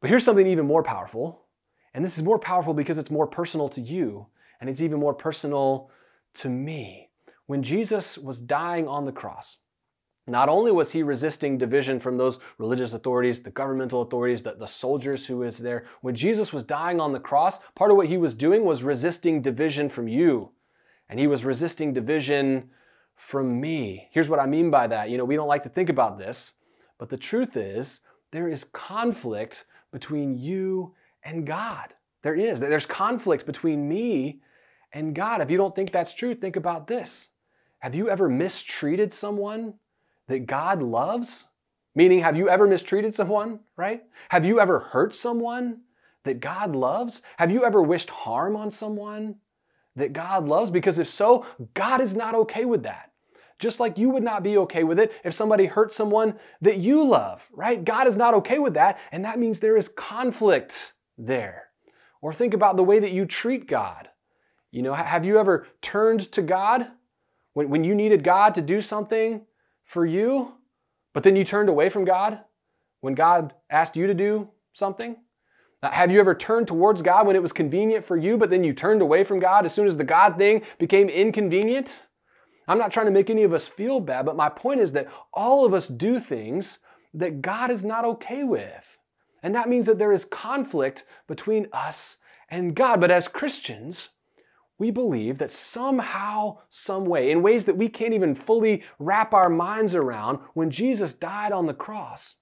But 0.05 0.11
here's 0.11 0.23
something 0.23 0.45
even 0.45 0.67
more 0.67 0.83
powerful. 0.83 1.47
And 1.95 2.05
this 2.05 2.15
is 2.15 2.23
more 2.23 2.37
powerful 2.37 2.75
because 2.75 2.99
it's 2.99 3.09
more 3.09 3.25
personal 3.25 3.69
to 3.69 3.81
you, 3.81 4.27
and 4.61 4.69
it's 4.69 4.79
even 4.79 4.99
more 4.99 5.15
personal 5.15 5.89
to 6.35 6.47
me. 6.47 7.09
When 7.47 7.63
Jesus 7.63 8.15
was 8.15 8.39
dying 8.39 8.87
on 8.87 9.05
the 9.05 9.11
cross, 9.11 9.57
Not 10.27 10.49
only 10.49 10.71
was 10.71 10.91
he 10.91 11.03
resisting 11.03 11.57
division 11.57 11.99
from 11.99 12.17
those 12.17 12.39
religious 12.57 12.93
authorities, 12.93 13.43
the 13.43 13.51
governmental 13.51 14.01
authorities, 14.01 14.41
the, 14.41 14.53
the 14.53 14.65
soldiers 14.65 15.27
who 15.27 15.37
was 15.37 15.59
there, 15.59 15.85
when 16.01 16.15
Jesus 16.15 16.51
was 16.51 16.63
dying 16.63 16.99
on 16.99 17.13
the 17.13 17.19
cross, 17.19 17.59
part 17.75 17.91
of 17.91 17.97
what 17.97 18.07
he 18.07 18.17
was 18.17 18.33
doing 18.33 18.65
was 18.65 18.81
resisting 18.81 19.41
division 19.41 19.87
from 19.87 20.07
you. 20.07 20.51
And 21.07 21.19
he 21.19 21.27
was 21.27 21.45
resisting 21.45 21.93
division 21.93 22.71
from 23.15 23.61
me. 23.61 24.07
Here's 24.11 24.29
what 24.29 24.39
I 24.39 24.47
mean 24.47 24.71
by 24.71 24.87
that. 24.87 25.11
You 25.11 25.17
know, 25.17 25.25
we 25.25 25.35
don't 25.35 25.47
like 25.47 25.63
to 25.63 25.69
think 25.69 25.89
about 25.89 26.17
this, 26.17 26.53
but 26.97 27.09
the 27.09 27.17
truth 27.17 27.55
is 27.55 27.99
there 28.31 28.47
is 28.47 28.63
conflict 28.63 29.65
between 29.95 30.37
you 30.37 30.93
and 31.23 31.47
God. 31.47 31.93
There 32.21 32.35
is. 32.35 32.59
There's 32.59 32.85
conflict 32.85 33.45
between 33.45 33.87
me 33.87 34.41
and 34.91 35.15
God. 35.15 35.39
If 35.41 35.49
you 35.49 35.57
don't 35.57 35.73
think 35.73 35.91
that's 35.91 36.13
true, 36.13 36.35
think 36.35 36.57
about 36.57 36.87
this. 36.87 37.29
Have 37.79 37.95
you 37.95 38.09
ever 38.09 38.27
mistreated 38.27 39.13
someone 39.13 39.75
that 40.27 40.47
God 40.47 40.83
loves? 40.83 41.47
Meaning, 41.95 42.19
have 42.19 42.35
you 42.35 42.49
ever 42.49 42.67
mistreated 42.67 43.15
someone, 43.15 43.61
right? 43.77 44.03
Have 44.29 44.45
you 44.45 44.59
ever 44.59 44.79
hurt 44.79 45.15
someone 45.15 45.83
that 46.23 46.41
God 46.41 46.75
loves? 46.75 47.21
Have 47.37 47.51
you 47.51 47.63
ever 47.63 47.81
wished 47.81 48.09
harm 48.09 48.57
on 48.57 48.71
someone 48.71 49.35
that 49.95 50.11
God 50.11 50.45
loves? 50.45 50.71
Because 50.71 50.99
if 50.99 51.07
so, 51.07 51.45
God 51.73 52.01
is 52.01 52.15
not 52.15 52.35
okay 52.35 52.65
with 52.65 52.83
that. 52.83 53.11
Just 53.57 53.79
like 53.79 53.97
you 53.97 54.09
would 54.09 54.23
not 54.23 54.43
be 54.43 54.57
okay 54.57 54.83
with 54.83 54.99
it 54.99 55.13
if 55.23 55.33
somebody 55.33 55.65
hurt 55.65 55.93
someone 55.93 56.35
that 56.61 56.77
you 56.77 57.03
love, 57.05 57.47
right? 57.53 57.83
God 57.83 58.07
is 58.07 58.17
not 58.17 58.33
okay 58.35 58.59
with 58.59 58.73
that, 58.73 58.99
and 59.11 59.23
that 59.23 59.39
means 59.39 59.59
there 59.59 59.77
is 59.77 59.87
conflict 59.87 60.93
there. 61.17 61.69
Or 62.21 62.33
think 62.33 62.53
about 62.53 62.75
the 62.75 62.83
way 62.83 62.99
that 62.99 63.11
you 63.11 63.25
treat 63.25 63.67
God. 63.67 64.09
You 64.71 64.81
know, 64.81 64.93
have 64.93 65.25
you 65.25 65.39
ever 65.39 65.67
turned 65.81 66.31
to 66.33 66.41
God 66.41 66.87
when, 67.53 67.69
when 67.69 67.83
you 67.85 67.95
needed 67.95 68.23
God 68.23 68.55
to 68.55 68.61
do 68.61 68.81
something 68.81 69.45
for 69.85 70.05
you, 70.05 70.55
but 71.13 71.23
then 71.23 71.37
you 71.37 71.45
turned 71.45 71.69
away 71.69 71.89
from 71.89 72.03
God 72.03 72.39
when 72.99 73.13
God 73.13 73.53
asked 73.69 73.95
you 73.95 74.07
to 74.07 74.13
do 74.13 74.49
something? 74.73 75.15
Uh, 75.81 75.91
have 75.91 76.11
you 76.11 76.19
ever 76.19 76.35
turned 76.35 76.67
towards 76.67 77.01
God 77.01 77.27
when 77.27 77.35
it 77.35 77.41
was 77.41 77.53
convenient 77.53 78.03
for 78.03 78.17
you, 78.17 78.37
but 78.37 78.49
then 78.49 78.63
you 78.63 78.73
turned 78.73 79.01
away 79.01 79.23
from 79.23 79.39
God 79.39 79.65
as 79.65 79.73
soon 79.73 79.87
as 79.87 79.95
the 79.95 80.03
God 80.03 80.37
thing 80.37 80.61
became 80.77 81.07
inconvenient? 81.07 82.03
I'm 82.67 82.77
not 82.77 82.91
trying 82.91 83.05
to 83.05 83.11
make 83.11 83.29
any 83.29 83.43
of 83.43 83.53
us 83.53 83.67
feel 83.67 83.99
bad, 83.99 84.25
but 84.25 84.35
my 84.35 84.49
point 84.49 84.79
is 84.79 84.91
that 84.93 85.07
all 85.33 85.65
of 85.65 85.73
us 85.73 85.87
do 85.87 86.19
things 86.19 86.79
that 87.13 87.41
God 87.41 87.71
is 87.71 87.85
not 87.85 88.05
okay 88.05 88.43
with. 88.43 88.97
And 89.43 89.53
that 89.53 89.69
means 89.69 89.85
that 89.85 89.99
there 89.99 90.11
is 90.11 90.25
conflict 90.25 91.05
between 91.27 91.67
us 91.71 92.17
and 92.49 92.75
God. 92.75 92.99
But 92.99 93.11
as 93.11 93.27
Christians, 93.27 94.09
we 94.77 94.91
believe 94.91 95.37
that 95.37 95.51
somehow, 95.51 96.57
some 96.69 97.05
way, 97.05 97.31
in 97.31 97.41
ways 97.41 97.65
that 97.65 97.77
we 97.77 97.87
can't 97.87 98.13
even 98.13 98.35
fully 98.35 98.83
wrap 98.99 99.33
our 99.33 99.49
minds 99.49 99.95
around, 99.95 100.39
when 100.53 100.71
Jesus 100.71 101.13
died 101.13 101.51
on 101.51 101.65
the 101.65 101.73
cross, 101.73 102.37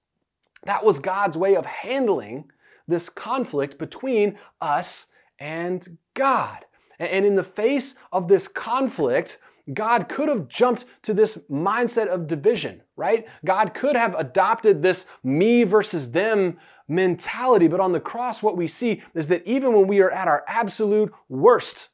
that 0.64 0.84
was 0.84 0.98
God's 0.98 1.36
way 1.36 1.54
of 1.54 1.66
handling 1.66 2.50
this 2.88 3.08
conflict 3.08 3.78
between 3.78 4.38
us 4.60 5.06
and 5.38 5.98
God. 6.14 6.64
And 6.98 7.24
in 7.24 7.36
the 7.36 7.42
face 7.42 7.96
of 8.12 8.28
this 8.28 8.48
conflict, 8.48 9.38
God 9.72 10.08
could 10.08 10.28
have 10.28 10.48
jumped 10.48 10.84
to 11.02 11.14
this 11.14 11.38
mindset 11.50 12.08
of 12.08 12.26
division, 12.26 12.82
right? 12.96 13.26
God 13.44 13.72
could 13.72 13.96
have 13.96 14.14
adopted 14.14 14.82
this 14.82 15.06
me 15.22 15.64
versus 15.64 16.10
them 16.12 16.58
mentality. 16.86 17.66
But 17.66 17.80
on 17.80 17.92
the 17.92 18.00
cross, 18.00 18.42
what 18.42 18.56
we 18.56 18.68
see 18.68 19.02
is 19.14 19.28
that 19.28 19.46
even 19.46 19.72
when 19.72 19.86
we 19.86 20.00
are 20.00 20.10
at 20.10 20.28
our 20.28 20.44
absolute 20.46 21.12
worst, 21.28 21.88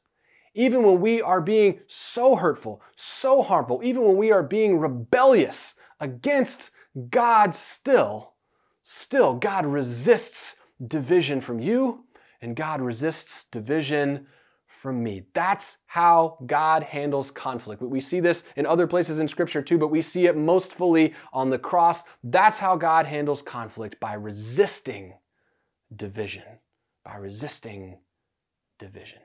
even 0.53 0.83
when 0.83 0.99
we 0.99 1.21
are 1.21 1.39
being 1.39 1.79
so 1.87 2.35
hurtful, 2.35 2.81
so 2.95 3.41
harmful, 3.41 3.81
even 3.83 4.03
when 4.03 4.17
we 4.17 4.31
are 4.31 4.43
being 4.43 4.77
rebellious 4.77 5.75
against 5.99 6.71
God 7.09 7.55
still, 7.55 8.33
still 8.81 9.35
God 9.35 9.65
resists 9.65 10.57
division 10.85 11.39
from 11.39 11.59
you 11.59 12.03
and 12.41 12.55
God 12.55 12.81
resists 12.81 13.45
division 13.45 14.27
from 14.81 15.03
me. 15.03 15.21
That's 15.35 15.77
how 15.85 16.39
God 16.47 16.81
handles 16.81 17.29
conflict. 17.29 17.83
We 17.83 18.01
see 18.01 18.19
this 18.19 18.43
in 18.55 18.65
other 18.65 18.87
places 18.87 19.19
in 19.19 19.27
Scripture 19.27 19.61
too, 19.61 19.77
but 19.77 19.89
we 19.89 20.01
see 20.01 20.25
it 20.25 20.35
most 20.35 20.73
fully 20.73 21.13
on 21.31 21.51
the 21.51 21.59
cross. 21.59 22.01
That's 22.23 22.57
how 22.57 22.77
God 22.77 23.05
handles 23.05 23.43
conflict 23.43 23.99
by 23.99 24.13
resisting 24.13 25.13
division, 25.95 26.45
by 27.05 27.17
resisting 27.17 27.99
division. 28.79 29.19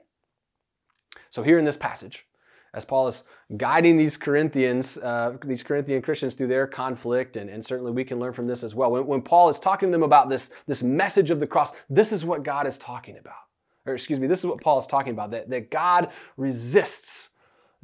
So, 1.30 1.42
here 1.42 1.58
in 1.58 1.64
this 1.64 1.78
passage, 1.78 2.26
as 2.74 2.84
Paul 2.84 3.08
is 3.08 3.24
guiding 3.56 3.96
these 3.96 4.18
Corinthians, 4.18 4.98
uh, 4.98 5.38
these 5.42 5.62
Corinthian 5.62 6.02
Christians 6.02 6.34
through 6.34 6.48
their 6.48 6.66
conflict, 6.66 7.38
and, 7.38 7.48
and 7.48 7.64
certainly 7.64 7.92
we 7.92 8.04
can 8.04 8.20
learn 8.20 8.34
from 8.34 8.46
this 8.46 8.62
as 8.62 8.74
well. 8.74 8.90
When, 8.90 9.06
when 9.06 9.22
Paul 9.22 9.48
is 9.48 9.58
talking 9.58 9.88
to 9.88 9.92
them 9.92 10.02
about 10.02 10.28
this, 10.28 10.50
this 10.66 10.82
message 10.82 11.30
of 11.30 11.40
the 11.40 11.46
cross, 11.46 11.72
this 11.88 12.12
is 12.12 12.26
what 12.26 12.42
God 12.42 12.66
is 12.66 12.76
talking 12.76 13.16
about. 13.16 13.45
Or 13.86 13.94
excuse 13.94 14.18
me, 14.18 14.26
this 14.26 14.40
is 14.40 14.46
what 14.46 14.60
Paul 14.60 14.78
is 14.78 14.86
talking 14.86 15.12
about, 15.12 15.30
that, 15.30 15.48
that 15.50 15.70
God 15.70 16.10
resists 16.36 17.30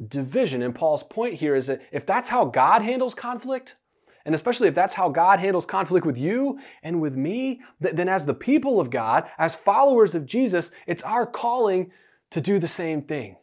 division. 0.09 0.63
And 0.63 0.75
Paul's 0.75 1.03
point 1.03 1.35
here 1.35 1.55
is 1.55 1.69
that 1.69 1.83
if 1.93 2.05
that's 2.05 2.29
how 2.29 2.45
God 2.45 2.83
handles 2.83 3.15
conflict, 3.15 3.77
and 4.25 4.35
especially 4.35 4.69
if 4.69 4.75
that's 4.75 4.95
how 4.95 5.09
God 5.09 5.41
handles 5.41 5.67
conflict 5.67 6.07
with 6.07 6.19
you 6.19 6.59
and 6.83 7.01
with 7.01 7.17
me, 7.17 7.61
then 7.81 8.09
as 8.09 8.27
the 8.27 8.35
people 8.35 8.81
of 8.81 8.91
God, 8.91 9.29
as 9.39 9.55
followers 9.55 10.15
of 10.15 10.27
Jesus, 10.27 10.71
it's 10.87 11.03
our 11.03 11.27
calling 11.27 11.91
to 12.31 12.41
do 12.41 12.59
the 12.59 12.69
same 12.69 13.03
thing. 13.03 13.37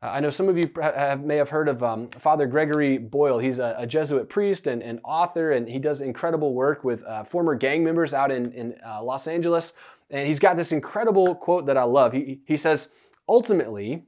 Uh, 0.00 0.10
I 0.10 0.20
know 0.20 0.30
some 0.30 0.48
of 0.48 0.56
you 0.56 0.70
have, 0.80 1.24
may 1.24 1.36
have 1.36 1.50
heard 1.50 1.68
of 1.68 1.82
um, 1.82 2.08
Father 2.10 2.46
Gregory 2.46 2.98
Boyle. 2.98 3.40
He's 3.40 3.58
a, 3.58 3.74
a, 3.78 3.86
Jesuit 3.86 4.28
priest 4.28 4.68
and, 4.68 4.80
and, 4.80 5.00
author, 5.02 5.50
and 5.50 5.68
he 5.68 5.80
does 5.80 6.00
incredible 6.00 6.54
work 6.54 6.84
with 6.84 7.02
uh, 7.02 7.24
former 7.24 7.56
gang 7.56 7.82
members 7.82 8.14
out 8.14 8.30
in, 8.30 8.52
in 8.52 8.76
uh, 8.86 9.02
Los 9.02 9.26
Angeles. 9.26 9.72
And 10.10 10.26
he's 10.26 10.38
got 10.38 10.56
this 10.56 10.72
incredible 10.72 11.34
quote 11.34 11.66
that 11.66 11.76
I 11.76 11.82
love. 11.82 12.12
He, 12.12 12.40
he 12.46 12.56
says, 12.56 12.88
Ultimately, 13.28 14.04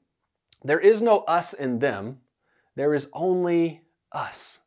there 0.65 0.81
is 0.81 1.03
no 1.03 1.19
us 1.21 1.53
and 1.53 1.81
them, 1.81 2.19
there 2.77 2.95
is 2.95 3.09
only 3.13 3.83
us. 4.13 4.61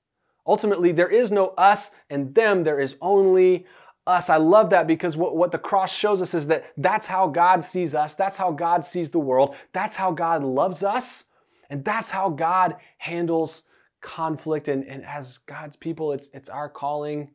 Ultimately, 0.46 0.92
there 0.92 1.10
is 1.10 1.32
no 1.32 1.48
us 1.58 1.92
and 2.10 2.36
them, 2.36 2.64
there 2.64 2.80
is 2.80 2.96
only 3.02 3.66
us. 4.06 4.30
I 4.30 4.38
love 4.38 4.70
that 4.72 4.88
because 4.88 5.16
what, 5.16 5.36
what 5.36 5.52
the 5.52 5.58
cross 5.58 5.94
shows 5.94 6.22
us 6.22 6.34
is 6.34 6.48
that 6.48 6.66
that's 6.78 7.08
how 7.08 7.28
God 7.28 7.64
sees 7.64 7.96
us, 7.96 8.16
that's 8.16 8.38
how 8.38 8.52
God 8.52 8.86
sees 8.86 9.10
the 9.10 9.20
world, 9.20 9.56
that's 9.72 9.96
how 9.96 10.12
God 10.12 10.44
loves 10.44 10.84
us, 10.84 11.26
and 11.70 11.84
that's 11.84 12.12
how 12.12 12.30
God 12.30 12.76
handles 12.98 13.64
conflict. 14.02 14.68
And, 14.68 14.86
and 14.86 15.06
as 15.06 15.40
God's 15.40 15.76
people, 15.76 16.12
it's, 16.12 16.30
it's 16.34 16.50
our 16.50 16.70
calling 16.70 17.32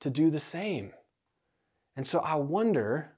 to 0.00 0.10
do 0.10 0.30
the 0.30 0.40
same. 0.40 0.92
And 1.96 2.06
so 2.06 2.20
I 2.20 2.34
wonder, 2.34 3.16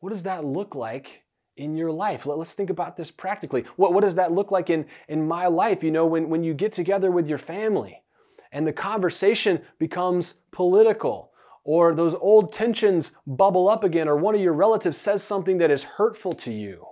what 0.00 0.10
does 0.10 0.24
that 0.24 0.44
look 0.44 0.74
like 0.74 1.22
in 1.56 1.76
your 1.76 1.90
life? 1.92 2.26
Let, 2.26 2.38
us 2.38 2.54
think 2.54 2.70
about 2.70 2.96
this 2.96 3.10
practically. 3.10 3.64
What, 3.76 3.92
what 3.92 4.00
does 4.00 4.16
that 4.16 4.32
look 4.32 4.50
like 4.50 4.70
in, 4.70 4.86
in 5.08 5.28
my 5.28 5.46
life? 5.46 5.84
You 5.84 5.90
know, 5.90 6.06
when, 6.06 6.28
when 6.28 6.42
you 6.42 6.54
get 6.54 6.72
together 6.72 7.10
with 7.10 7.28
your 7.28 7.38
family 7.38 8.02
and 8.50 8.66
the 8.66 8.72
conversation 8.72 9.60
becomes 9.78 10.34
political 10.52 11.30
or 11.62 11.94
those 11.94 12.14
old 12.14 12.52
tensions 12.52 13.12
bubble 13.26 13.68
up 13.68 13.84
again, 13.84 14.08
or 14.08 14.16
one 14.16 14.34
of 14.34 14.40
your 14.40 14.54
relatives 14.54 14.96
says 14.96 15.22
something 15.22 15.58
that 15.58 15.70
is 15.70 15.84
hurtful 15.84 16.32
to 16.32 16.50
you, 16.50 16.86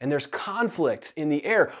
and 0.00 0.10
there's 0.10 0.26
conflict 0.26 1.12
in 1.16 1.28
the 1.28 1.44
air, 1.44 1.72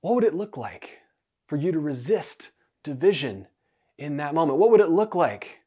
what 0.00 0.14
would 0.14 0.24
it 0.24 0.34
look 0.34 0.56
like 0.56 1.00
for 1.46 1.56
you 1.56 1.70
to 1.70 1.78
resist 1.78 2.52
division 2.82 3.46
in 3.98 4.16
that 4.16 4.34
moment? 4.34 4.58
What 4.58 4.70
would 4.70 4.80
it 4.80 4.88
look 4.88 5.14
like 5.14 5.60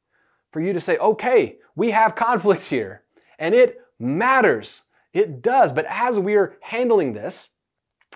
for 0.52 0.60
you 0.60 0.74
to 0.74 0.82
say, 0.82 0.98
okay, 0.98 1.58
we 1.76 1.92
have 1.92 2.16
conflict 2.16 2.64
here, 2.64 3.04
and 3.38 3.54
it 3.54 3.78
matters? 4.04 4.84
It 5.14 5.42
does, 5.42 5.72
but 5.74 5.86
as 5.88 6.20
we're 6.20 6.58
handling 6.62 7.14
this, 7.14 7.50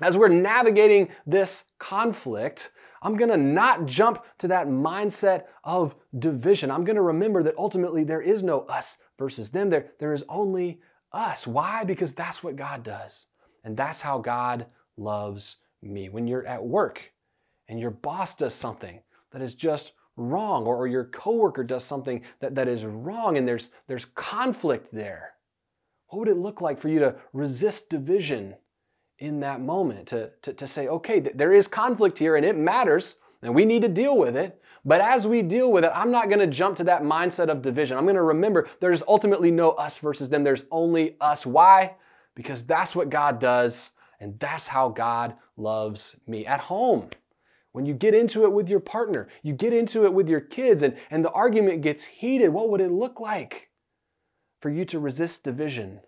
as 0.01 0.17
we're 0.17 0.27
navigating 0.27 1.09
this 1.25 1.65
conflict, 1.79 2.71
I'm 3.01 3.17
going 3.17 3.29
to 3.29 3.37
not 3.37 3.85
jump 3.85 4.23
to 4.39 4.47
that 4.49 4.67
mindset 4.67 5.45
of 5.63 5.95
division. 6.17 6.71
I'm 6.71 6.83
going 6.83 6.95
to 6.95 7.01
remember 7.01 7.43
that 7.43 7.57
ultimately 7.57 8.03
there 8.03 8.21
is 8.21 8.43
no 8.43 8.61
us 8.61 8.97
versus 9.17 9.51
them. 9.51 9.69
There, 9.69 9.91
there 9.99 10.13
is 10.13 10.23
only 10.27 10.81
us. 11.11 11.47
Why? 11.47 11.83
Because 11.83 12.13
that's 12.13 12.43
what 12.43 12.55
God 12.55 12.83
does. 12.83 13.27
And 13.63 13.77
that's 13.77 14.01
how 14.01 14.19
God 14.19 14.65
loves 14.97 15.57
me. 15.81 16.09
When 16.09 16.27
you're 16.27 16.45
at 16.45 16.63
work 16.63 17.11
and 17.67 17.79
your 17.79 17.91
boss 17.91 18.35
does 18.35 18.53
something 18.53 19.01
that 19.31 19.41
is 19.41 19.55
just 19.55 19.91
wrong, 20.15 20.65
or, 20.65 20.75
or 20.75 20.87
your 20.87 21.05
coworker 21.05 21.63
does 21.63 21.83
something 21.83 22.23
that, 22.39 22.55
that 22.55 22.67
is 22.67 22.85
wrong, 22.85 23.37
and 23.37 23.47
there's, 23.47 23.69
there's 23.87 24.05
conflict 24.05 24.91
there, 24.91 25.33
what 26.07 26.19
would 26.19 26.27
it 26.27 26.37
look 26.37 26.61
like 26.61 26.79
for 26.79 26.89
you 26.89 26.99
to 26.99 27.15
resist 27.33 27.89
division 27.89 28.55
in 29.19 29.39
that 29.41 29.61
moment 29.61 30.07
to, 30.07 30.31
to, 30.43 30.53
to 30.53 30.67
say, 30.67 30.87
okay, 30.87 31.19
th- 31.19 31.35
there 31.35 31.53
is 31.53 31.67
conflict 31.67 32.19
here 32.19 32.35
and 32.35 32.45
it 32.45 32.55
matters 32.55 33.17
and 33.41 33.53
we 33.53 33.65
need 33.65 33.81
to 33.81 33.87
deal 33.87 34.17
with 34.17 34.35
it. 34.35 34.61
But 34.85 35.01
as 35.01 35.27
we 35.27 35.41
deal 35.41 35.71
with 35.71 35.83
it, 35.83 35.91
I'm 35.93 36.11
not 36.11 36.29
going 36.29 36.39
to 36.39 36.47
jump 36.47 36.77
to 36.77 36.83
that 36.85 37.03
mindset 37.03 37.49
of 37.49 37.61
division. 37.61 37.97
I'm 37.97 38.05
going 38.05 38.15
to 38.15 38.21
remember 38.21 38.69
there's 38.79 39.03
ultimately 39.07 39.51
no 39.51 39.71
us 39.71 39.97
versus 39.97 40.29
them. 40.29 40.43
There's 40.43 40.65
only 40.71 41.17
us. 41.19 41.45
Why? 41.45 41.95
Because 42.35 42.65
that's 42.65 42.95
what 42.95 43.09
God 43.09 43.39
does 43.39 43.91
and 44.19 44.39
that's 44.39 44.67
how 44.67 44.89
God 44.89 45.35
loves 45.57 46.15
me. 46.25 46.45
At 46.45 46.61
home, 46.61 47.09
When 47.73 47.85
you 47.85 47.93
get 47.93 48.15
into 48.15 48.43
it 48.45 48.51
with 48.51 48.69
your 48.69 48.79
partner, 48.79 49.27
you 49.43 49.53
get 49.53 49.73
into 49.73 50.05
it 50.05 50.13
with 50.13 50.27
your 50.29 50.41
kids, 50.41 50.81
and, 50.81 50.97
and 51.11 51.23
the 51.23 51.31
argument 51.31 51.81
gets 51.81 52.03
heated, 52.03 52.49
what 52.49 52.69
would 52.69 52.81
it 52.81 52.91
look 52.91 53.19
like 53.19 53.66
for 54.59 54.69
you 54.69 54.85
to 54.85 54.99
resist 54.99 55.43
division 55.43 55.99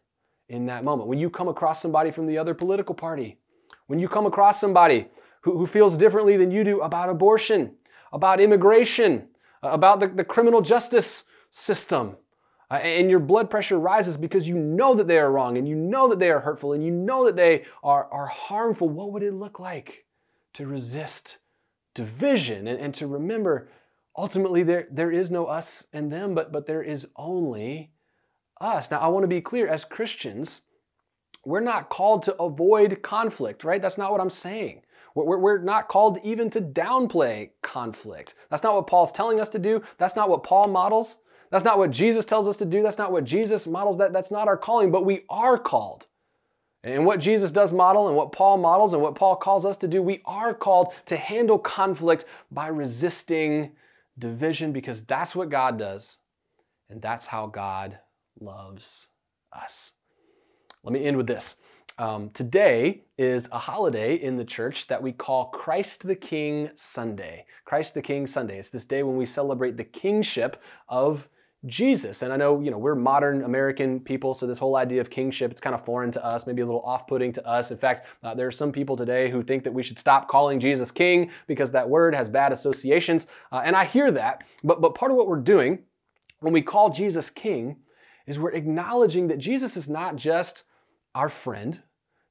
in 0.48 0.66
that 0.68 0.84
moment? 0.84 1.10
When 1.10 1.20
you 1.20 1.30
come 1.30 1.48
across 1.48 1.82
somebody 1.82 2.12
from 2.12 2.28
the 2.28 2.38
other 2.38 2.54
political 2.54 2.96
party, 2.96 3.38
when 3.88 4.00
you 4.00 4.08
come 4.08 4.26
across 4.26 4.60
somebody 4.60 5.08
who, 5.42 5.58
who 5.58 5.68
feels 5.68 5.98
differently 5.98 6.38
than 6.38 6.52
you 6.52 6.64
do 6.64 6.82
about 6.82 7.10
abortion, 7.10 7.76
about 8.12 8.40
immigration, 8.40 9.28
about 9.62 10.00
the, 10.00 10.08
the 10.08 10.24
criminal 10.24 10.62
justice 10.62 11.26
system, 11.52 12.18
uh, 12.72 12.76
and 12.76 13.10
your 13.10 13.20
blood 13.20 13.50
pressure 13.50 13.80
rises 13.80 14.16
because 14.16 14.48
you 14.48 14.56
know 14.56 14.94
that 14.94 15.08
they 15.08 15.18
are 15.18 15.32
wrong 15.32 15.58
and 15.58 15.68
you 15.68 15.76
know 15.76 16.08
that 16.08 16.20
they 16.20 16.30
are 16.30 16.40
hurtful 16.40 16.74
and 16.74 16.84
you 16.84 16.92
know 16.92 17.26
that 17.26 17.36
they 17.36 17.64
are, 17.84 18.08
are 18.12 18.28
harmful, 18.28 18.88
what 18.88 19.12
would 19.12 19.24
it 19.24 19.34
look 19.34 19.60
like 19.60 20.06
to 20.54 20.68
resist 20.68 21.40
division 21.96 22.68
and, 22.68 22.80
and 22.80 22.94
to 22.94 23.08
remember 23.08 23.70
ultimately 24.16 24.62
there, 24.62 24.88
there 24.92 25.12
is 25.12 25.32
no 25.32 25.46
us 25.46 25.86
and 25.94 26.12
them, 26.12 26.36
but, 26.36 26.52
but 26.52 26.68
there 26.68 26.84
is 26.84 27.08
only 27.16 27.92
us. 28.62 28.92
Now, 28.92 29.00
I 29.00 29.08
want 29.08 29.24
to 29.24 29.28
be 29.28 29.42
clear 29.42 29.68
as 29.68 29.86
Christians, 29.86 30.62
we're 31.46 31.60
not 31.60 31.90
called 31.90 32.24
to 32.24 32.36
avoid 32.42 33.02
conflict, 33.02 33.64
right? 33.64 33.82
That's 33.82 33.98
not 33.98 34.12
what 34.12 34.22
I'm 34.22 34.30
saying. 34.30 34.82
We're, 35.16 35.62
not 35.62 35.88
called 35.88 36.20
even 36.24 36.50
to 36.52 36.62
downplay 36.62 37.50
conflict. 37.62 38.36
That's 38.50 38.64
not 38.64 38.76
what 38.76 38.88
Paul's 38.88 39.12
telling 39.12 39.40
us 39.40 39.50
to 39.50 39.60
do. 39.60 39.82
That's 39.98 40.16
not 40.16 40.30
what 40.30 40.44
Paul 40.44 40.68
models. 40.68 41.18
That's 41.52 41.66
not 41.66 41.78
what 41.78 41.92
Jesus 41.92 42.26
tells 42.26 42.48
us 42.48 42.58
to 42.58 42.66
do. 42.66 42.84
That's 42.84 42.98
not 42.98 43.12
what 43.12 43.26
Jesus 43.26 43.66
models. 43.66 43.98
That, 43.98 44.14
that's 44.14 44.32
not 44.32 44.48
our 44.48 44.58
calling, 44.58 44.92
but 44.92 45.06
we 45.06 45.26
are 45.30 45.58
called. 45.58 46.06
And 46.84 47.06
what 47.06 47.20
Jesus 47.20 47.52
does 47.52 47.74
model 47.74 48.08
and 48.08 48.16
what 48.16 48.32
Paul 48.32 48.58
models 48.58 48.94
and 48.94 49.02
what 49.02 49.16
Paul 49.16 49.36
calls 49.36 49.66
us 49.66 49.78
to 49.78 49.88
do, 49.88 50.02
we 50.02 50.22
are 50.26 50.54
called 50.54 50.94
to 51.08 51.18
handle 51.18 51.60
conflict 51.60 52.24
by 52.52 52.68
resisting 52.68 53.72
division 54.18 54.72
because 54.72 55.04
that's 55.04 55.36
what 55.36 55.50
God 55.50 55.78
does. 55.78 56.20
And 56.90 57.02
that's 57.02 57.28
how 57.28 57.48
God 57.48 58.00
loves 58.42 59.08
us. 59.54 59.94
Let 60.84 60.94
me 60.94 61.06
end 61.06 61.18
with 61.18 61.28
this. 61.28 61.58
Um, 61.98 62.30
today 62.30 63.04
is 63.18 63.50
a 63.52 63.60
holiday 63.60 64.16
in 64.16 64.38
the 64.38 64.46
church 64.46 64.88
that 64.88 65.04
we 65.04 65.12
call 65.12 65.48
Christ 65.48 66.08
the 66.08 66.16
King 66.16 66.70
Sunday. 66.76 67.46
Christ 67.66 67.94
the 67.94 68.02
King 68.02 68.26
Sunday. 68.26 68.58
It's 68.58 68.70
this 68.70 68.86
day 68.86 69.04
when 69.04 69.18
we 69.18 69.26
celebrate 69.26 69.76
the 69.76 69.84
kingship 69.84 70.62
of 70.88 71.28
Jesus. 71.66 72.22
And 72.22 72.32
I 72.32 72.38
know, 72.38 72.62
you 72.62 72.72
know, 72.72 72.78
we're 72.78 72.96
modern 72.96 73.44
American 73.44 74.00
people, 74.00 74.34
so 74.34 74.48
this 74.48 74.60
whole 74.60 74.78
idea 74.78 75.02
of 75.02 75.10
kingship, 75.10 75.52
it's 75.52 75.60
kind 75.60 75.76
of 75.76 75.84
foreign 75.84 76.10
to 76.14 76.26
us, 76.26 76.48
maybe 76.48 76.62
a 76.62 76.66
little 76.66 76.84
off-putting 76.84 77.34
to 77.34 77.46
us. 77.46 77.70
In 77.70 77.78
fact, 77.78 78.08
uh, 78.24 78.34
there 78.34 78.48
are 78.48 78.52
some 78.52 78.72
people 78.72 78.96
today 78.96 79.30
who 79.30 79.44
think 79.44 79.66
that 79.66 79.74
we 79.74 79.84
should 79.84 80.00
stop 80.00 80.30
calling 80.30 80.62
Jesus 80.62 80.90
king 80.90 81.32
because 81.48 81.74
that 81.74 81.90
word 81.90 82.16
has 82.16 82.30
bad 82.30 82.54
associations. 82.54 83.28
Uh, 83.52 83.62
and 83.66 83.76
I 83.76 83.84
hear 83.84 84.10
that, 84.12 84.46
but, 84.64 84.80
but 84.80 84.96
part 84.96 85.12
of 85.12 85.18
what 85.18 85.28
we're 85.28 85.36
doing 85.36 85.80
when 86.40 86.54
we 86.54 86.62
call 86.62 86.92
Jesus 86.92 87.30
king 87.30 87.76
is 88.30 88.40
we're 88.40 88.52
acknowledging 88.52 89.28
that 89.28 89.40
Jesus 89.40 89.76
is 89.76 89.90
not 89.90 90.16
just 90.16 90.64
our 91.16 91.30
friend. 91.30 91.82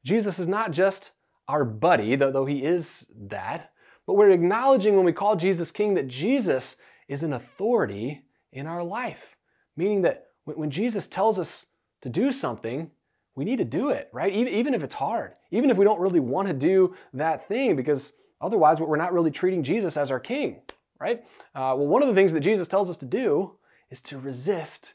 Jesus 0.04 0.38
is 0.38 0.46
not 0.46 0.70
just 0.70 1.10
our 1.48 1.64
buddy, 1.64 2.14
though, 2.14 2.46
he 2.46 2.62
is 2.62 3.08
that, 3.16 3.72
but 4.06 4.14
we're 4.14 4.30
acknowledging 4.30 4.94
when 4.94 5.04
we 5.04 5.12
call 5.12 5.34
Jesus 5.34 5.72
king 5.72 5.94
that 5.94 6.06
Jesus 6.06 6.76
is 7.08 7.24
an 7.24 7.32
authority 7.32 8.22
in 8.52 8.68
our 8.68 8.84
life. 8.84 9.36
Meaning 9.76 10.02
that 10.02 10.28
when 10.44 10.70
Jesus 10.70 11.08
tells 11.08 11.36
us 11.36 11.66
to 12.02 12.08
do 12.08 12.30
something, 12.30 12.92
we 13.34 13.44
need 13.44 13.58
to 13.58 13.64
do 13.64 13.90
it, 13.90 14.08
right? 14.12 14.32
Even 14.32 14.74
if 14.74 14.84
it's 14.84 14.94
hard, 14.94 15.32
even 15.50 15.68
if 15.68 15.76
we 15.76 15.84
don't 15.84 16.00
really 16.00 16.20
want 16.20 16.46
to 16.46 16.54
do 16.54 16.94
that 17.12 17.48
thing, 17.48 17.74
because 17.74 18.12
otherwise 18.40 18.78
we're 18.78 18.96
not 18.96 19.12
really 19.12 19.32
treating 19.32 19.64
Jesus 19.64 19.96
as 19.96 20.12
our 20.12 20.20
king, 20.20 20.60
right? 21.00 21.24
Uh, 21.56 21.74
well, 21.76 21.88
one 21.88 22.02
of 22.02 22.08
the 22.08 22.14
things 22.14 22.32
that 22.34 22.40
Jesus 22.40 22.68
tells 22.68 22.88
us 22.88 22.98
to 22.98 23.06
do 23.06 23.56
is 23.90 24.00
to 24.02 24.18
resist 24.18 24.94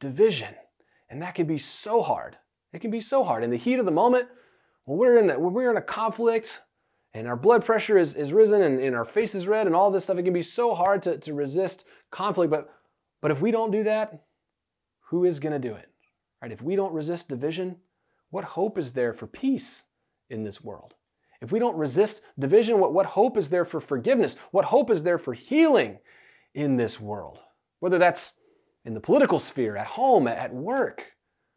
division. 0.00 0.54
And 1.08 1.22
that 1.22 1.34
can 1.34 1.46
be 1.46 1.58
so 1.58 2.02
hard. 2.02 2.36
It 2.72 2.80
can 2.80 2.90
be 2.90 3.00
so 3.00 3.24
hard. 3.24 3.44
In 3.44 3.50
the 3.50 3.56
heat 3.56 3.78
of 3.78 3.84
the 3.84 3.90
moment, 3.90 4.28
when 4.84 4.98
we're 4.98 5.18
in, 5.18 5.26
the, 5.28 5.38
when 5.38 5.52
we're 5.52 5.70
in 5.70 5.76
a 5.76 5.82
conflict 5.82 6.62
and 7.14 7.26
our 7.26 7.36
blood 7.36 7.64
pressure 7.64 7.98
is, 7.98 8.14
is 8.14 8.32
risen 8.32 8.62
and, 8.62 8.80
and 8.80 8.94
our 8.96 9.04
face 9.04 9.34
is 9.34 9.46
red 9.46 9.66
and 9.66 9.74
all 9.74 9.90
this 9.90 10.04
stuff, 10.04 10.18
it 10.18 10.22
can 10.22 10.32
be 10.32 10.42
so 10.42 10.74
hard 10.74 11.02
to, 11.02 11.18
to 11.18 11.34
resist 11.34 11.84
conflict. 12.10 12.50
But 12.50 12.70
but 13.20 13.30
if 13.30 13.40
we 13.40 13.50
don't 13.50 13.70
do 13.70 13.84
that, 13.84 14.24
who 15.10 15.24
is 15.24 15.40
going 15.40 15.52
to 15.60 15.68
do 15.68 15.74
it? 15.74 15.88
Right? 16.40 16.52
If 16.52 16.62
we 16.62 16.76
don't 16.76 16.92
resist 16.92 17.28
division, 17.28 17.76
what 18.30 18.44
hope 18.44 18.78
is 18.78 18.92
there 18.92 19.12
for 19.12 19.26
peace 19.26 19.84
in 20.28 20.44
this 20.44 20.62
world? 20.62 20.94
If 21.42 21.52
we 21.52 21.58
don't 21.58 21.76
resist 21.76 22.22
division, 22.38 22.78
what, 22.78 22.92
what 22.92 23.06
hope 23.06 23.36
is 23.36 23.50
there 23.50 23.64
for 23.64 23.80
forgiveness? 23.80 24.36
What 24.50 24.66
hope 24.66 24.90
is 24.90 25.02
there 25.02 25.18
for 25.18 25.34
healing 25.34 25.98
in 26.54 26.76
this 26.76 27.00
world? 27.00 27.40
Whether 27.80 27.98
that's 27.98 28.34
in 28.84 28.94
the 28.94 29.00
political 29.00 29.38
sphere, 29.38 29.76
at 29.76 29.86
home, 29.88 30.26
at 30.26 30.54
work. 30.54 31.12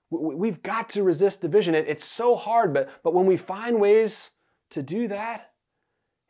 We've 0.09 0.61
got 0.61 0.89
to 0.89 1.03
resist 1.03 1.41
division. 1.41 1.73
It's 1.73 2.05
so 2.05 2.35
hard, 2.35 2.73
but, 2.73 2.89
but 3.03 3.13
when 3.13 3.25
we 3.25 3.37
find 3.37 3.79
ways 3.79 4.31
to 4.71 4.83
do 4.83 5.07
that, 5.07 5.51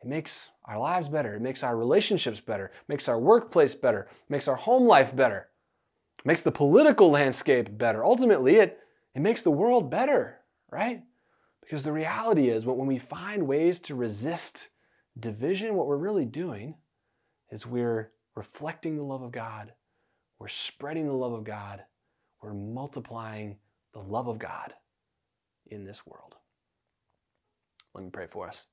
it 0.02 0.08
makes 0.08 0.50
our 0.64 0.78
lives 0.78 1.08
better. 1.08 1.34
It 1.34 1.42
makes 1.42 1.62
our 1.62 1.76
relationships 1.76 2.40
better. 2.40 2.66
It 2.66 2.88
makes 2.88 3.08
our 3.08 3.18
workplace 3.18 3.74
better. 3.74 4.08
It 4.10 4.30
makes 4.30 4.48
our 4.48 4.56
home 4.56 4.86
life 4.86 5.14
better. 5.14 5.48
It 6.18 6.26
makes 6.26 6.42
the 6.42 6.52
political 6.52 7.10
landscape 7.10 7.76
better. 7.76 8.04
Ultimately, 8.04 8.56
it, 8.56 8.78
it 9.14 9.20
makes 9.20 9.42
the 9.42 9.50
world 9.50 9.90
better, 9.90 10.40
right? 10.70 11.02
Because 11.60 11.82
the 11.82 11.92
reality 11.92 12.48
is 12.48 12.64
when 12.66 12.86
we 12.86 12.98
find 12.98 13.46
ways 13.46 13.80
to 13.80 13.94
resist 13.94 14.68
division, 15.18 15.74
what 15.74 15.86
we're 15.86 15.96
really 15.96 16.26
doing 16.26 16.74
is 17.50 17.66
we're 17.66 18.12
reflecting 18.34 18.96
the 18.96 19.02
love 19.02 19.22
of 19.22 19.32
God. 19.32 19.72
We're 20.38 20.48
spreading 20.48 21.06
the 21.06 21.12
love 21.12 21.32
of 21.32 21.44
God. 21.44 21.82
We're 22.42 22.54
multiplying 22.54 23.56
the 23.92 24.00
love 24.00 24.28
of 24.28 24.38
God 24.38 24.74
in 25.66 25.84
this 25.84 26.06
world. 26.06 26.34
Let 27.94 28.04
me 28.04 28.10
pray 28.10 28.26
for 28.26 28.48
us. 28.48 28.66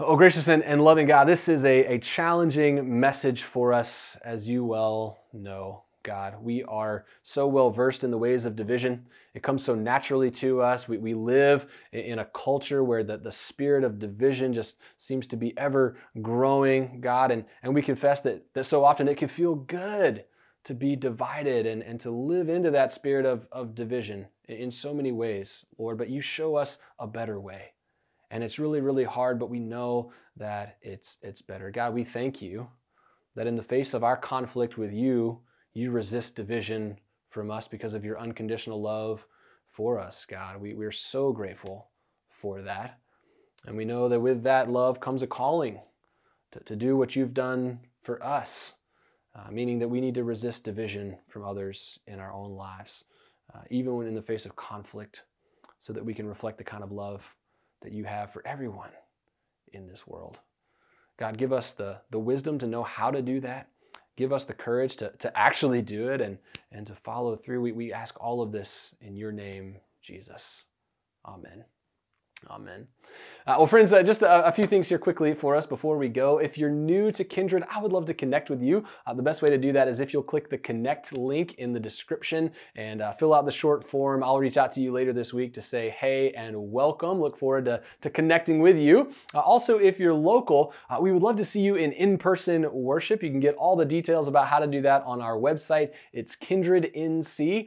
Oh, 0.00 0.16
gracious 0.16 0.46
and, 0.46 0.62
and 0.62 0.82
loving 0.82 1.06
God, 1.06 1.26
this 1.26 1.48
is 1.48 1.64
a, 1.64 1.94
a 1.94 1.98
challenging 1.98 3.00
message 3.00 3.42
for 3.42 3.72
us, 3.72 4.16
as 4.24 4.48
you 4.48 4.64
well 4.64 5.18
know. 5.32 5.84
God. 6.02 6.36
We 6.42 6.62
are 6.64 7.04
so 7.22 7.46
well 7.46 7.70
versed 7.70 8.04
in 8.04 8.10
the 8.10 8.18
ways 8.18 8.44
of 8.44 8.56
division. 8.56 9.06
It 9.34 9.42
comes 9.42 9.64
so 9.64 9.74
naturally 9.74 10.30
to 10.32 10.60
us. 10.60 10.88
We, 10.88 10.98
we 10.98 11.14
live 11.14 11.66
in 11.92 12.18
a 12.18 12.24
culture 12.24 12.82
where 12.82 13.04
the, 13.04 13.16
the 13.18 13.32
spirit 13.32 13.84
of 13.84 13.98
division 13.98 14.54
just 14.54 14.80
seems 14.96 15.26
to 15.28 15.36
be 15.36 15.56
ever 15.58 15.96
growing, 16.22 17.00
God. 17.00 17.30
And, 17.30 17.44
and 17.62 17.74
we 17.74 17.82
confess 17.82 18.20
that, 18.22 18.46
that 18.54 18.64
so 18.64 18.84
often 18.84 19.08
it 19.08 19.16
can 19.16 19.28
feel 19.28 19.54
good 19.54 20.24
to 20.64 20.74
be 20.74 20.96
divided 20.96 21.66
and, 21.66 21.82
and 21.82 22.00
to 22.00 22.10
live 22.10 22.48
into 22.48 22.70
that 22.70 22.92
spirit 22.92 23.24
of, 23.24 23.48
of 23.52 23.74
division 23.74 24.26
in 24.48 24.70
so 24.70 24.92
many 24.92 25.12
ways, 25.12 25.64
Lord. 25.78 25.98
But 25.98 26.10
you 26.10 26.20
show 26.20 26.56
us 26.56 26.78
a 26.98 27.06
better 27.06 27.40
way. 27.40 27.72
And 28.30 28.44
it's 28.44 28.58
really, 28.58 28.80
really 28.80 29.04
hard, 29.04 29.38
but 29.38 29.50
we 29.50 29.60
know 29.60 30.12
that 30.36 30.76
it's, 30.82 31.16
it's 31.22 31.40
better. 31.40 31.70
God, 31.70 31.94
we 31.94 32.04
thank 32.04 32.42
you 32.42 32.68
that 33.34 33.46
in 33.46 33.56
the 33.56 33.62
face 33.62 33.94
of 33.94 34.04
our 34.04 34.16
conflict 34.16 34.76
with 34.76 34.92
you, 34.92 35.40
you 35.74 35.90
resist 35.90 36.36
division 36.36 36.98
from 37.28 37.50
us 37.50 37.68
because 37.68 37.94
of 37.94 38.04
your 38.04 38.18
unconditional 38.18 38.80
love 38.80 39.26
for 39.68 39.98
us, 39.98 40.26
God. 40.28 40.60
We, 40.60 40.74
we're 40.74 40.92
so 40.92 41.32
grateful 41.32 41.88
for 42.30 42.62
that. 42.62 42.98
And 43.66 43.76
we 43.76 43.84
know 43.84 44.08
that 44.08 44.20
with 44.20 44.42
that 44.44 44.70
love 44.70 45.00
comes 45.00 45.22
a 45.22 45.26
calling 45.26 45.80
to, 46.52 46.60
to 46.60 46.76
do 46.76 46.96
what 46.96 47.16
you've 47.16 47.34
done 47.34 47.80
for 48.02 48.24
us, 48.24 48.74
uh, 49.34 49.50
meaning 49.50 49.78
that 49.80 49.88
we 49.88 50.00
need 50.00 50.14
to 50.14 50.24
resist 50.24 50.64
division 50.64 51.18
from 51.28 51.44
others 51.44 51.98
in 52.06 52.18
our 52.18 52.32
own 52.32 52.52
lives, 52.52 53.04
uh, 53.54 53.60
even 53.70 53.96
when 53.96 54.06
in 54.06 54.14
the 54.14 54.22
face 54.22 54.46
of 54.46 54.56
conflict, 54.56 55.24
so 55.78 55.92
that 55.92 56.04
we 56.04 56.14
can 56.14 56.26
reflect 56.26 56.58
the 56.58 56.64
kind 56.64 56.82
of 56.82 56.92
love 56.92 57.34
that 57.82 57.92
you 57.92 58.04
have 58.04 58.32
for 58.32 58.46
everyone 58.46 58.90
in 59.72 59.86
this 59.86 60.06
world. 60.06 60.40
God, 61.18 61.36
give 61.36 61.52
us 61.52 61.72
the, 61.72 61.98
the 62.10 62.18
wisdom 62.18 62.58
to 62.60 62.66
know 62.66 62.82
how 62.82 63.10
to 63.10 63.22
do 63.22 63.40
that. 63.40 63.68
Give 64.18 64.32
us 64.32 64.46
the 64.46 64.52
courage 64.52 64.96
to, 64.96 65.12
to 65.20 65.38
actually 65.38 65.80
do 65.80 66.08
it 66.08 66.20
and, 66.20 66.38
and 66.72 66.84
to 66.88 66.94
follow 66.96 67.36
through. 67.36 67.60
We, 67.60 67.70
we 67.70 67.92
ask 67.92 68.20
all 68.20 68.42
of 68.42 68.50
this 68.50 68.96
in 69.00 69.14
your 69.14 69.30
name, 69.30 69.76
Jesus. 70.02 70.64
Amen. 71.24 71.66
Amen. 72.48 72.86
Uh, 73.46 73.56
well, 73.58 73.66
friends, 73.66 73.92
uh, 73.92 74.02
just 74.02 74.22
a, 74.22 74.46
a, 74.46 74.52
few 74.52 74.66
things 74.66 74.88
here 74.88 74.98
quickly 74.98 75.34
for 75.34 75.56
us 75.56 75.66
before 75.66 75.98
we 75.98 76.08
go. 76.08 76.38
If 76.38 76.56
you're 76.56 76.70
new 76.70 77.10
to 77.12 77.24
Kindred, 77.24 77.64
I 77.68 77.80
would 77.80 77.92
love 77.92 78.06
to 78.06 78.14
connect 78.14 78.48
with 78.48 78.62
you. 78.62 78.84
Uh, 79.06 79.14
the 79.14 79.22
best 79.22 79.42
way 79.42 79.48
to 79.48 79.58
do 79.58 79.72
that 79.72 79.88
is 79.88 79.98
if 79.98 80.12
you'll 80.12 80.22
click 80.22 80.48
the 80.48 80.58
connect 80.58 81.16
link 81.16 81.54
in 81.54 81.72
the 81.72 81.80
description 81.80 82.52
and 82.76 83.02
uh, 83.02 83.12
fill 83.12 83.34
out 83.34 83.44
the 83.44 83.52
short 83.52 83.88
form. 83.88 84.22
I'll 84.22 84.38
reach 84.38 84.56
out 84.56 84.70
to 84.72 84.80
you 84.80 84.92
later 84.92 85.12
this 85.12 85.32
week 85.32 85.52
to 85.54 85.62
say 85.62 85.90
hey 85.98 86.32
and 86.32 86.70
welcome. 86.70 87.20
Look 87.20 87.38
forward 87.38 87.64
to, 87.64 87.82
to 88.02 88.10
connecting 88.10 88.60
with 88.60 88.76
you. 88.76 89.12
Uh, 89.34 89.40
also, 89.40 89.78
if 89.78 89.98
you're 89.98 90.14
local, 90.14 90.72
uh, 90.90 90.98
we 91.00 91.10
would 91.10 91.22
love 91.22 91.36
to 91.36 91.44
see 91.44 91.62
you 91.62 91.74
in 91.74 91.92
in 91.92 92.18
person 92.18 92.66
worship. 92.72 93.22
You 93.22 93.30
can 93.30 93.40
get 93.40 93.56
all 93.56 93.74
the 93.74 93.84
details 93.84 94.28
about 94.28 94.46
how 94.46 94.60
to 94.60 94.66
do 94.66 94.80
that 94.82 95.02
on 95.04 95.20
our 95.20 95.36
website. 95.36 95.90
It's 96.12 96.36
kindrednc.church 96.36 97.66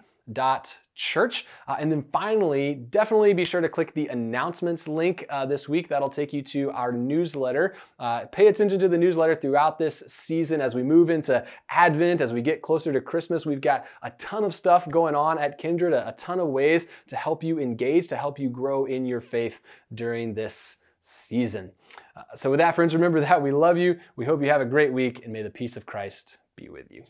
church. 1.02 1.46
Uh, 1.68 1.76
and 1.80 1.92
then 1.92 2.06
finally, 2.14 2.76
definitely 2.76 3.34
be 3.34 3.44
sure 3.44 3.60
to 3.60 3.68
click 3.68 3.94
the 3.94 4.08
announcements 4.08 4.88
link 4.88 5.26
uh, 5.30 5.46
this 5.46 5.68
week. 5.68 5.88
That'll 5.88 6.10
take 6.10 6.32
you 6.32 6.44
to 6.44 6.70
our 6.72 6.92
newsletter. 6.92 7.76
Uh, 8.00 8.26
pay 8.26 8.48
attention 8.48 8.80
to 8.80 8.88
the 8.88 8.98
newsletter 8.98 9.34
throughout 9.34 9.80
this 9.80 10.04
season 10.08 10.62
as 10.62 10.76
we 10.76 10.84
move 10.84 11.10
into 11.10 11.44
Advent, 11.70 12.22
as 12.22 12.34
we 12.34 12.42
get 12.44 12.62
closer 12.62 12.94
to 12.94 13.02
Christmas. 13.02 13.46
We've 13.46 13.62
got 13.62 13.86
a 14.04 14.12
ton 14.12 14.44
of 14.44 14.54
stuff 14.54 14.88
going 14.90 15.16
on 15.16 15.40
at 15.40 15.58
Kindred, 15.58 15.94
a, 15.94 16.10
a 16.10 16.12
ton 16.14 16.40
of 16.40 16.50
ways 16.50 16.86
to 17.08 17.16
help 17.16 17.44
you 17.44 17.60
engage, 17.60 18.08
to 18.10 18.16
help 18.16 18.38
you 18.38 18.50
grow 18.50 18.86
in 18.86 19.06
your 19.06 19.22
faith 19.22 19.60
during 19.94 20.36
this 20.36 20.78
season. 21.02 21.72
Uh, 22.16 22.22
so, 22.36 22.52
with 22.52 22.60
that, 22.60 22.76
friends, 22.76 22.94
remember 22.94 23.22
that 23.22 23.42
we 23.42 23.52
love 23.52 23.78
you. 23.78 24.00
We 24.16 24.26
hope 24.26 24.44
you 24.44 24.50
have 24.50 24.62
a 24.62 24.66
great 24.66 24.94
week, 24.94 25.24
and 25.24 25.34
may 25.34 25.42
the 25.42 25.50
peace 25.50 25.76
of 25.78 25.88
Christ 25.88 26.38
be 26.56 26.70
with 26.70 26.92
you. 26.92 27.04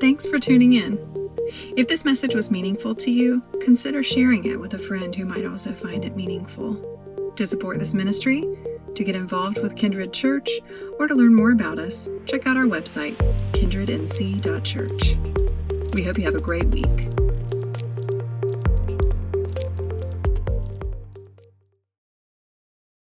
Thanks 0.00 0.26
for 0.26 0.38
tuning 0.38 0.72
in. 0.72 1.37
If 1.76 1.88
this 1.88 2.04
message 2.04 2.34
was 2.34 2.50
meaningful 2.50 2.94
to 2.96 3.10
you, 3.10 3.42
consider 3.60 4.02
sharing 4.02 4.44
it 4.44 4.58
with 4.58 4.74
a 4.74 4.78
friend 4.78 5.14
who 5.14 5.24
might 5.24 5.46
also 5.46 5.72
find 5.72 6.04
it 6.04 6.16
meaningful. 6.16 7.32
To 7.36 7.46
support 7.46 7.78
this 7.78 7.94
ministry, 7.94 8.44
to 8.94 9.04
get 9.04 9.14
involved 9.14 9.62
with 9.62 9.76
Kindred 9.76 10.12
Church, 10.12 10.50
or 10.98 11.06
to 11.06 11.14
learn 11.14 11.34
more 11.34 11.52
about 11.52 11.78
us, 11.78 12.10
check 12.26 12.46
out 12.46 12.56
our 12.56 12.64
website, 12.64 13.16
kindrednc.church. 13.52 15.16
We 15.94 16.02
hope 16.02 16.18
you 16.18 16.24
have 16.24 16.34
a 16.34 16.40
great 16.40 16.66
week. 16.66 17.17